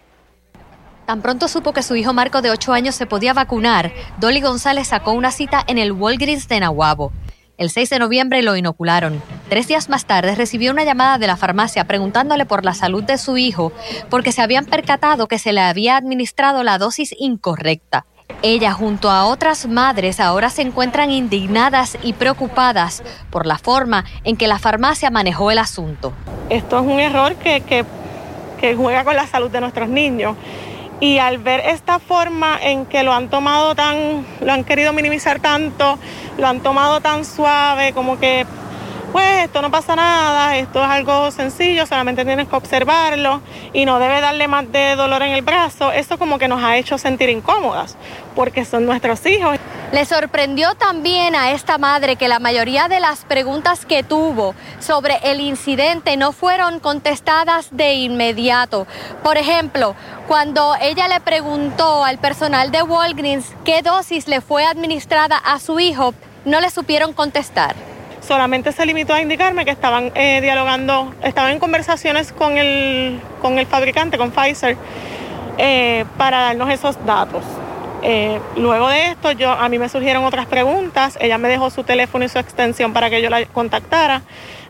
Tan 1.06 1.22
pronto 1.22 1.48
supo 1.48 1.72
que 1.72 1.82
su 1.82 1.96
hijo 1.96 2.12
Marco 2.12 2.42
de 2.42 2.52
8 2.52 2.74
años 2.74 2.96
se 2.96 3.06
podía 3.06 3.34
vacunar, 3.34 3.94
Dolly 4.20 4.42
González 4.42 4.90
sacó 4.90 5.14
una 5.14 5.32
cita 5.32 5.64
en 5.66 5.78
el 5.78 5.94
Walgreens 5.94 6.50
de 6.50 6.60
Nahuabo. 6.60 7.14
El 7.62 7.70
6 7.70 7.92
de 7.92 8.00
noviembre 8.00 8.42
lo 8.42 8.56
inocularon. 8.56 9.22
Tres 9.48 9.68
días 9.68 9.88
más 9.88 10.06
tarde 10.06 10.34
recibió 10.34 10.72
una 10.72 10.84
llamada 10.84 11.20
de 11.20 11.28
la 11.28 11.38
farmacia 11.38 11.86
preguntándole 11.86 12.48
por 12.48 12.66
la 12.66 12.74
salud 12.74 13.04
de 13.04 13.20
su 13.20 13.38
hijo 13.38 13.72
porque 14.10 14.32
se 14.32 14.42
habían 14.42 14.66
percatado 14.66 15.28
que 15.28 15.38
se 15.38 15.54
le 15.54 15.62
había 15.62 15.96
administrado 15.96 16.64
la 16.64 16.80
dosis 16.80 17.14
incorrecta. 17.20 18.08
Ella 18.42 18.74
junto 18.74 19.12
a 19.12 19.28
otras 19.28 19.68
madres 19.68 20.20
ahora 20.20 20.50
se 20.50 20.64
encuentran 20.64 21.12
indignadas 21.12 22.00
y 22.02 22.14
preocupadas 22.14 23.04
por 23.30 23.46
la 23.46 23.60
forma 23.60 24.06
en 24.24 24.38
que 24.38 24.48
la 24.48 24.58
farmacia 24.58 25.12
manejó 25.12 25.52
el 25.52 25.60
asunto. 25.60 26.14
Esto 26.50 26.80
es 26.80 26.88
un 26.88 27.00
error 27.00 27.36
que, 27.36 27.62
que, 27.62 28.76
juega 28.76 29.04
con 29.04 29.16
la 29.16 29.28
salud 29.28 29.52
de 29.52 29.62
nuestros 29.62 29.88
niños. 29.88 30.36
Y 31.02 31.18
al 31.18 31.40
ver 31.40 31.62
esta 31.66 31.98
forma 31.98 32.60
en 32.62 32.86
que 32.86 33.02
lo 33.02 33.12
han 33.12 33.30
tomado 33.30 33.74
tan, 33.74 34.24
lo 34.40 34.54
han 34.54 34.64
querido 34.64 34.94
minimizar 34.94 35.40
tanto, 35.40 35.98
lo 36.38 36.48
han 36.48 36.60
tomado 36.62 37.02
tan 37.02 37.26
suave, 37.26 37.92
como 37.92 38.20
que, 38.20 38.46
pues 39.12 39.46
esto 39.46 39.64
no 39.64 39.72
pasa 39.72 39.96
nada, 39.96 40.56
esto 40.58 40.80
es 40.84 40.88
algo 40.88 41.32
sencillo, 41.32 41.88
solamente 41.88 42.24
tienes 42.24 42.48
que 42.48 42.56
observarlo 42.56 43.42
y 43.74 43.86
no 43.86 43.98
debe 43.98 44.22
darle 44.22 44.48
más 44.48 44.72
de 44.72 44.96
dolor 44.96 45.24
en 45.24 45.32
el 45.32 45.42
brazo, 45.42 45.92
eso 45.92 46.20
como 46.20 46.38
que 46.38 46.48
nos 46.48 46.64
ha 46.64 46.78
hecho 46.78 47.00
sentir 47.00 47.30
incómodas, 47.30 47.98
porque 48.36 48.64
son 48.64 48.86
nuestros 48.86 49.26
hijos. 49.26 49.58
Le 49.92 50.06
sorprendió 50.06 50.74
también 50.76 51.36
a 51.36 51.52
esta 51.52 51.78
madre 51.78 52.16
que 52.16 52.30
la 52.30 52.40
mayoría 52.40 52.88
de 52.88 53.02
las 53.02 53.26
preguntas 53.26 53.86
que 53.86 54.04
tuvo 54.04 54.56
sobre 54.80 55.20
el 55.24 55.42
incidente 55.42 56.16
no 56.16 56.32
fueron 56.32 56.80
contestadas 56.80 57.68
de 57.72 57.96
inmediato. 57.96 58.88
Por 59.22 59.38
ejemplo, 59.38 59.94
cuando 60.30 60.76
ella 60.80 61.10
le 61.10 61.20
preguntó 61.20 62.06
al 62.06 62.20
personal 62.20 62.72
de 62.72 62.84
Walgreens 62.84 63.46
qué 63.66 63.82
dosis 63.82 64.30
le 64.30 64.40
fue 64.40 64.66
administrada 64.66 65.36
a 65.36 65.60
su 65.60 65.78
hijo, 65.82 66.14
no 66.46 66.62
le 66.62 66.70
supieron 66.70 67.12
contestar. 67.12 67.76
Solamente 68.22 68.72
se 68.72 68.86
limitó 68.86 69.14
a 69.14 69.22
indicarme 69.22 69.66
que 69.66 69.72
estaban 69.72 70.14
eh, 70.16 70.40
dialogando, 70.40 71.14
estaban 71.22 71.52
en 71.52 71.60
conversaciones 71.60 72.32
con 72.32 72.58
el, 72.58 73.20
con 73.42 73.60
el 73.60 73.66
fabricante, 73.66 74.18
con 74.18 74.32
Pfizer, 74.32 74.78
eh, 75.58 76.06
para 76.18 76.40
darnos 76.40 76.70
esos 76.70 77.06
datos. 77.06 77.44
Eh, 78.04 78.40
luego 78.56 78.90
de 78.90 79.08
esto, 79.08 79.32
yo, 79.32 79.52
a 79.52 79.70
mí 79.70 79.78
me 79.78 79.90
surgieron 79.90 80.24
otras 80.24 80.48
preguntas. 80.48 81.18
Ella 81.22 81.38
me 81.38 81.50
dejó 81.50 81.70
su 81.70 81.84
teléfono 81.84 82.26
y 82.26 82.30
su 82.30 82.40
extensión 82.40 82.94
para 82.94 83.10
que 83.10 83.22
yo 83.22 83.30
la 83.30 83.46
contactara, 83.46 84.24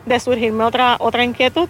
de 0.04 0.20
surgirme 0.20 0.64
otra, 0.64 0.96
otra 0.98 1.24
inquietud, 1.24 1.68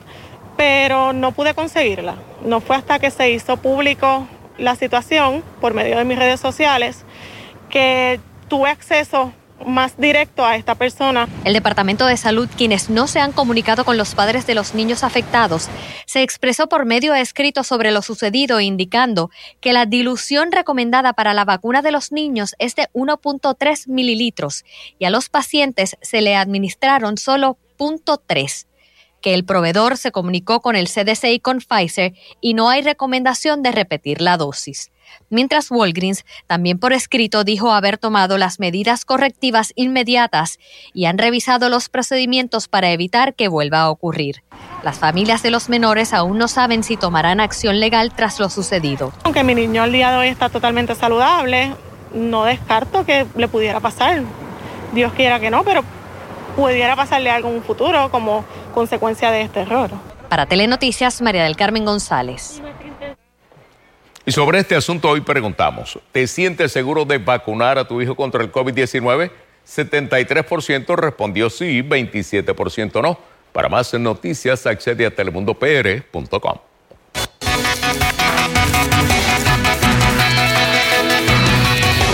pero 0.57 1.13
no 1.13 1.33
pude 1.33 1.55
conseguirla. 1.55 2.17
No 2.45 2.61
fue 2.61 2.77
hasta 2.77 2.99
que 2.99 3.11
se 3.11 3.31
hizo 3.31 3.57
público 3.57 4.27
la 4.59 4.75
situación 4.77 5.43
por 5.61 5.75
medio 5.75 5.97
de 5.97 6.05
mis 6.05 6.19
redes 6.19 6.41
sociales 6.41 7.05
que 7.71 8.21
tuve 8.49 8.69
acceso 8.69 9.33
más 9.67 9.97
directo 9.97 10.45
a 10.45 10.57
esta 10.57 10.75
persona. 10.75 11.29
El 11.45 11.55
Departamento 11.55 12.07
de 12.07 12.17
Salud, 12.17 12.49
quienes 12.57 12.91
no 12.91 13.07
se 13.07 13.21
han 13.21 13.33
comunicado 13.33 13.85
con 13.85 13.97
los 13.97 14.15
padres 14.15 14.47
de 14.47 14.55
los 14.55 14.75
niños 14.75 15.05
afectados, 15.05 15.69
se 16.07 16.23
expresó 16.23 16.69
por 16.69 16.85
medio 16.85 17.15
escrito 17.15 17.65
sobre 17.65 17.91
lo 17.91 18.03
sucedido, 18.03 18.61
indicando 18.61 19.31
que 19.61 19.73
la 19.73 19.87
dilución 19.87 20.53
recomendada 20.53 21.13
para 21.13 21.35
la 21.35 21.45
vacuna 21.45 21.83
de 21.83 21.93
los 21.93 22.13
niños 22.13 22.55
es 22.59 22.75
de 22.75 22.89
1.3 22.93 23.89
mililitros 23.89 24.65
y 24.99 25.05
a 25.05 25.11
los 25.11 25.29
pacientes 25.29 25.97
se 26.01 26.21
le 26.23 26.37
administraron 26.37 27.17
solo 27.19 27.59
0.3 27.79 28.67
que 29.23 29.33
el 29.33 29.45
proveedor 29.45 29.97
se 29.97 30.13
comunicó 30.13 30.61
con 30.61 30.77
el 30.77 30.89
CDC 30.89 31.25
y 31.33 31.41
con 31.41 31.61
Pfizer 31.61 32.13
y 32.41 32.55
no 32.55 32.69
hay 32.69 32.83
recomendación 32.83 33.63
de 33.63 33.73
repetir 33.73 34.21
la 34.21 34.37
dosis 34.37 34.93
mientras 35.31 35.71
Walgreens 35.71 36.25
también 36.47 36.79
por 36.79 36.93
escrito 36.93 37.45
dijo 37.45 37.73
haber 37.73 37.99
tomado 37.99 38.39
las 38.39 38.61
medidas 38.61 39.05
correctivas 39.05 39.73
inmediatas 39.75 40.59
y 40.93 41.07
han 41.07 41.19
revisado 41.19 41.69
los 41.69 41.89
procedimientos 41.89 42.69
para 42.69 42.91
evitar 42.91 43.35
que 43.35 43.49
vuelva 43.49 43.81
a 43.81 43.91
ocurrir. 43.91 44.43
Las 44.83 44.99
familias 44.99 45.43
de 45.43 45.51
los 45.51 45.69
menores 45.69 46.13
aún 46.13 46.39
no 46.39 46.49
saben 46.49 46.83
si 46.83 46.97
tomarán 46.97 47.41
acción 47.41 47.81
legal 47.81 48.13
tras 48.15 48.41
lo 48.41 48.51
sucedido. 48.51 49.13
Aunque 49.25 49.45
mi 49.45 49.55
niño 49.55 49.83
al 49.83 49.93
día 49.93 50.11
de 50.11 50.19
hoy 50.19 50.29
está 50.29 50.49
totalmente 50.49 50.95
saludable, 50.95 51.75
no 52.15 52.45
descarto 52.45 53.05
que 53.05 53.27
le 53.37 53.49
pudiera 53.49 53.81
pasar. 53.81 54.23
Dios 54.93 55.13
quiera 55.15 55.41
que 55.41 55.51
no, 55.51 55.65
pero 55.65 55.85
pudiera 56.57 56.97
pasarle 56.97 57.31
algo 57.31 57.49
en 57.49 57.57
un 57.57 57.63
futuro 57.63 58.11
como 58.11 58.45
consecuencia 58.75 59.31
de 59.31 59.43
este 59.43 59.61
error. 59.61 59.91
Para 60.29 60.47
Telenoticias, 60.47 61.21
María 61.21 61.45
del 61.45 61.57
Carmen 61.57 61.85
González. 61.85 62.63
Y 64.25 64.33
sobre 64.33 64.61
este 64.61 64.77
asunto 64.77 65.11
hoy 65.11 65.21
preguntamos, 65.21 65.99
¿te 66.13 66.27
sientes 66.27 66.73
seguro 66.73 67.05
de 67.05 67.19
vacunar 67.19 67.79
a 67.79 67.89
tu 67.89 68.01
hijo 68.01 68.15
contra 68.15 68.43
el 68.43 68.53
COVID-19? 68.53 69.31
73% 69.67 70.97
respondió 70.97 71.51
sí, 71.51 71.83
27% 71.83 73.03
no. 73.03 73.19
Para 73.53 73.69
más 73.69 73.93
noticias, 73.95 74.67
accede 74.67 75.07
a 75.07 75.15
telemundopr.com. 75.15 76.59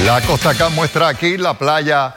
La 0.04 0.20
Costa 0.22 0.50
Acá 0.50 0.70
muestra 0.70 1.08
aquí 1.08 1.36
la 1.36 1.54
playa 1.54 2.14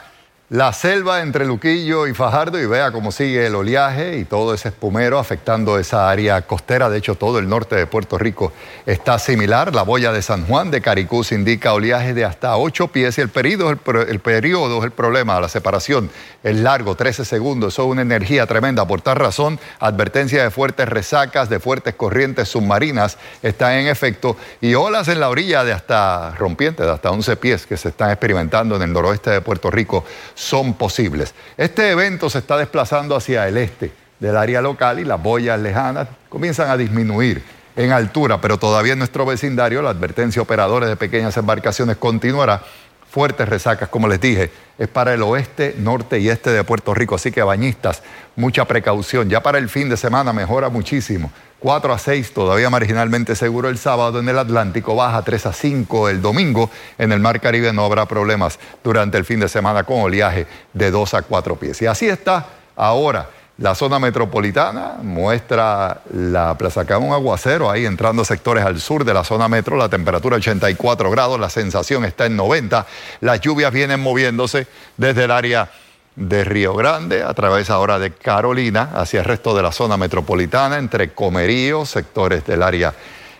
la 0.52 0.70
selva 0.74 1.22
entre 1.22 1.46
Luquillo 1.46 2.06
y 2.06 2.12
Fajardo 2.12 2.60
y 2.60 2.66
vea 2.66 2.92
cómo 2.92 3.10
sigue 3.10 3.46
el 3.46 3.54
oleaje 3.54 4.18
y 4.18 4.26
todo 4.26 4.52
ese 4.52 4.68
espumero 4.68 5.18
afectando 5.18 5.78
esa 5.78 6.10
área 6.10 6.42
costera. 6.42 6.90
De 6.90 6.98
hecho, 6.98 7.14
todo 7.14 7.38
el 7.38 7.48
norte 7.48 7.74
de 7.74 7.86
Puerto 7.86 8.18
Rico 8.18 8.52
está 8.84 9.18
similar. 9.18 9.74
La 9.74 9.80
boya 9.80 10.12
de 10.12 10.20
San 10.20 10.44
Juan 10.46 10.70
de 10.70 10.82
Caricús 10.82 11.32
indica 11.32 11.72
oleaje 11.72 12.12
de 12.12 12.26
hasta 12.26 12.54
8 12.58 12.88
pies 12.88 13.16
y 13.16 13.22
el 13.22 13.30
periodo, 13.30 13.70
el, 13.70 14.20
periodo 14.20 14.80
es 14.80 14.84
el 14.84 14.90
problema. 14.90 15.40
La 15.40 15.48
separación 15.48 16.10
es 16.42 16.56
largo, 16.56 16.96
13 16.96 17.24
segundos. 17.24 17.72
Eso 17.72 17.84
es 17.84 17.88
una 17.88 18.02
energía 18.02 18.46
tremenda. 18.46 18.86
Por 18.86 19.00
tal 19.00 19.16
razón, 19.16 19.58
advertencia 19.80 20.42
de 20.42 20.50
fuertes 20.50 20.86
resacas, 20.86 21.48
de 21.48 21.60
fuertes 21.60 21.94
corrientes 21.94 22.50
submarinas 22.50 23.16
están 23.42 23.72
en 23.72 23.86
efecto 23.86 24.36
y 24.60 24.74
olas 24.74 25.08
en 25.08 25.18
la 25.18 25.30
orilla 25.30 25.64
de 25.64 25.72
hasta 25.72 26.34
rompientes, 26.34 26.84
de 26.84 26.92
hasta 26.92 27.10
11 27.10 27.36
pies 27.38 27.66
que 27.66 27.78
se 27.78 27.88
están 27.88 28.10
experimentando 28.10 28.76
en 28.76 28.82
el 28.82 28.92
noroeste 28.92 29.30
de 29.30 29.40
Puerto 29.40 29.70
Rico 29.70 30.04
son 30.42 30.74
posibles. 30.74 31.34
Este 31.56 31.90
evento 31.90 32.28
se 32.28 32.38
está 32.38 32.56
desplazando 32.56 33.14
hacia 33.14 33.46
el 33.46 33.56
este 33.56 33.92
del 34.18 34.36
área 34.36 34.60
local 34.60 34.98
y 34.98 35.04
las 35.04 35.22
boyas 35.22 35.58
lejanas 35.60 36.08
comienzan 36.28 36.70
a 36.70 36.76
disminuir 36.76 37.42
en 37.76 37.92
altura, 37.92 38.40
pero 38.40 38.58
todavía 38.58 38.92
en 38.92 38.98
nuestro 38.98 39.24
vecindario 39.24 39.82
la 39.82 39.90
advertencia 39.90 40.40
a 40.40 40.42
operadores 40.42 40.88
de 40.88 40.96
pequeñas 40.96 41.36
embarcaciones 41.36 41.96
continuará. 41.96 42.62
Fuertes 43.08 43.48
resacas, 43.48 43.88
como 43.88 44.08
les 44.08 44.20
dije, 44.20 44.50
es 44.78 44.88
para 44.88 45.12
el 45.12 45.22
oeste, 45.22 45.76
norte 45.78 46.18
y 46.18 46.28
este 46.28 46.50
de 46.50 46.64
Puerto 46.64 46.94
Rico, 46.94 47.14
así 47.14 47.30
que 47.30 47.42
bañistas, 47.42 48.02
mucha 48.36 48.64
precaución. 48.64 49.28
Ya 49.28 49.42
para 49.42 49.58
el 49.58 49.68
fin 49.68 49.88
de 49.90 49.96
semana 49.96 50.32
mejora 50.32 50.70
muchísimo. 50.70 51.30
4 51.62 51.92
a 51.92 51.98
6 51.98 52.34
todavía 52.34 52.70
marginalmente 52.70 53.36
seguro 53.36 53.68
el 53.68 53.78
sábado 53.78 54.18
en 54.18 54.28
el 54.28 54.36
Atlántico, 54.36 54.96
baja 54.96 55.22
3 55.22 55.46
a 55.46 55.52
5 55.52 56.08
el 56.08 56.20
domingo. 56.20 56.68
En 56.98 57.12
el 57.12 57.20
Mar 57.20 57.40
Caribe 57.40 57.72
no 57.72 57.84
habrá 57.84 58.06
problemas 58.06 58.58
durante 58.82 59.16
el 59.16 59.24
fin 59.24 59.38
de 59.38 59.48
semana 59.48 59.84
con 59.84 60.00
oleaje 60.00 60.48
de 60.72 60.90
2 60.90 61.14
a 61.14 61.22
4 61.22 61.54
pies. 61.56 61.80
Y 61.82 61.86
así 61.86 62.08
está 62.08 62.46
ahora. 62.74 63.28
La 63.58 63.76
zona 63.76 64.00
metropolitana 64.00 64.96
muestra 65.02 66.00
la 66.12 66.58
Plaza 66.58 66.84
un 66.98 67.12
aguacero, 67.12 67.70
ahí 67.70 67.86
entrando 67.86 68.24
sectores 68.24 68.64
al 68.64 68.80
sur 68.80 69.04
de 69.04 69.14
la 69.14 69.22
zona 69.22 69.46
metro, 69.46 69.76
la 69.76 69.88
temperatura 69.88 70.38
84 70.38 71.10
grados, 71.12 71.38
la 71.38 71.48
sensación 71.48 72.04
está 72.04 72.26
en 72.26 72.34
90, 72.34 72.86
las 73.20 73.40
lluvias 73.40 73.72
vienen 73.72 74.00
moviéndose 74.00 74.66
desde 74.96 75.24
el 75.24 75.30
área 75.30 75.70
de 76.16 76.44
Río 76.44 76.74
Grande, 76.74 77.22
a 77.22 77.32
través 77.34 77.70
ahora 77.70 77.98
de 77.98 78.12
Carolina, 78.12 78.90
hacia 78.94 79.20
el 79.20 79.24
resto 79.24 79.54
de 79.54 79.62
la 79.62 79.72
zona 79.72 79.96
metropolitana, 79.96 80.78
entre 80.78 81.12
Comerío, 81.12 81.86
sectores 81.86 82.46
del 82.46 82.62
área 82.62 82.94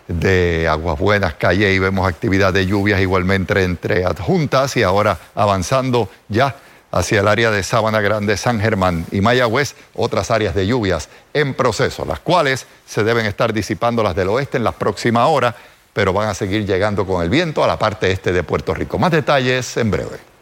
de 0.07 0.67
Aguas 0.67 0.99
Buenas, 0.99 1.35
Calle, 1.35 1.73
y 1.73 1.79
vemos 1.79 2.07
actividad 2.07 2.51
de 2.51 2.65
lluvias 2.65 2.99
igualmente 2.99 3.63
entre 3.63 4.05
adjuntas 4.05 4.75
y 4.75 4.83
ahora 4.83 5.17
avanzando 5.35 6.09
ya 6.27 6.55
hacia 6.91 7.21
el 7.21 7.27
área 7.27 7.49
de 7.51 7.63
Sabana 7.63 8.01
Grande, 8.01 8.37
San 8.37 8.59
Germán 8.59 9.05
y 9.11 9.21
Mayagüez, 9.21 9.75
otras 9.95 10.29
áreas 10.29 10.53
de 10.53 10.67
lluvias 10.67 11.09
en 11.33 11.53
proceso, 11.55 12.05
las 12.05 12.19
cuales 12.19 12.67
se 12.85 13.03
deben 13.03 13.25
estar 13.25 13.53
disipando 13.53 14.03
las 14.03 14.15
del 14.15 14.29
oeste 14.29 14.57
en 14.57 14.63
las 14.63 14.75
próximas 14.75 15.27
horas, 15.27 15.55
pero 15.91 16.13
van 16.13 16.29
a 16.29 16.33
seguir 16.33 16.65
llegando 16.65 17.05
con 17.05 17.23
el 17.23 17.29
viento 17.29 17.63
a 17.63 17.67
la 17.67 17.79
parte 17.79 18.11
este 18.11 18.31
de 18.31 18.43
Puerto 18.43 18.73
Rico. 18.73 18.99
Más 18.99 19.11
detalles 19.11 19.75
en 19.77 19.89
breve. 19.89 20.32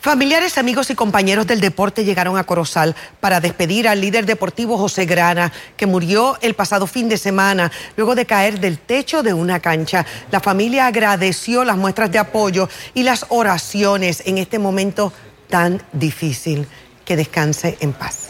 Familiares, 0.00 0.56
amigos 0.56 0.88
y 0.88 0.94
compañeros 0.94 1.46
del 1.46 1.60
deporte 1.60 2.06
llegaron 2.06 2.38
a 2.38 2.44
Corozal 2.44 2.96
para 3.20 3.38
despedir 3.38 3.86
al 3.86 4.00
líder 4.00 4.24
deportivo 4.24 4.78
José 4.78 5.04
Grana, 5.04 5.52
que 5.76 5.84
murió 5.84 6.38
el 6.40 6.54
pasado 6.54 6.86
fin 6.86 7.06
de 7.10 7.18
semana 7.18 7.70
luego 7.98 8.14
de 8.14 8.24
caer 8.24 8.60
del 8.60 8.78
techo 8.78 9.22
de 9.22 9.34
una 9.34 9.60
cancha. 9.60 10.06
La 10.30 10.40
familia 10.40 10.86
agradeció 10.86 11.64
las 11.64 11.76
muestras 11.76 12.10
de 12.10 12.18
apoyo 12.18 12.66
y 12.94 13.02
las 13.02 13.26
oraciones 13.28 14.22
en 14.24 14.38
este 14.38 14.58
momento 14.58 15.12
tan 15.50 15.82
difícil. 15.92 16.66
Que 17.04 17.16
descanse 17.16 17.76
en 17.80 17.92
paz. 17.92 18.29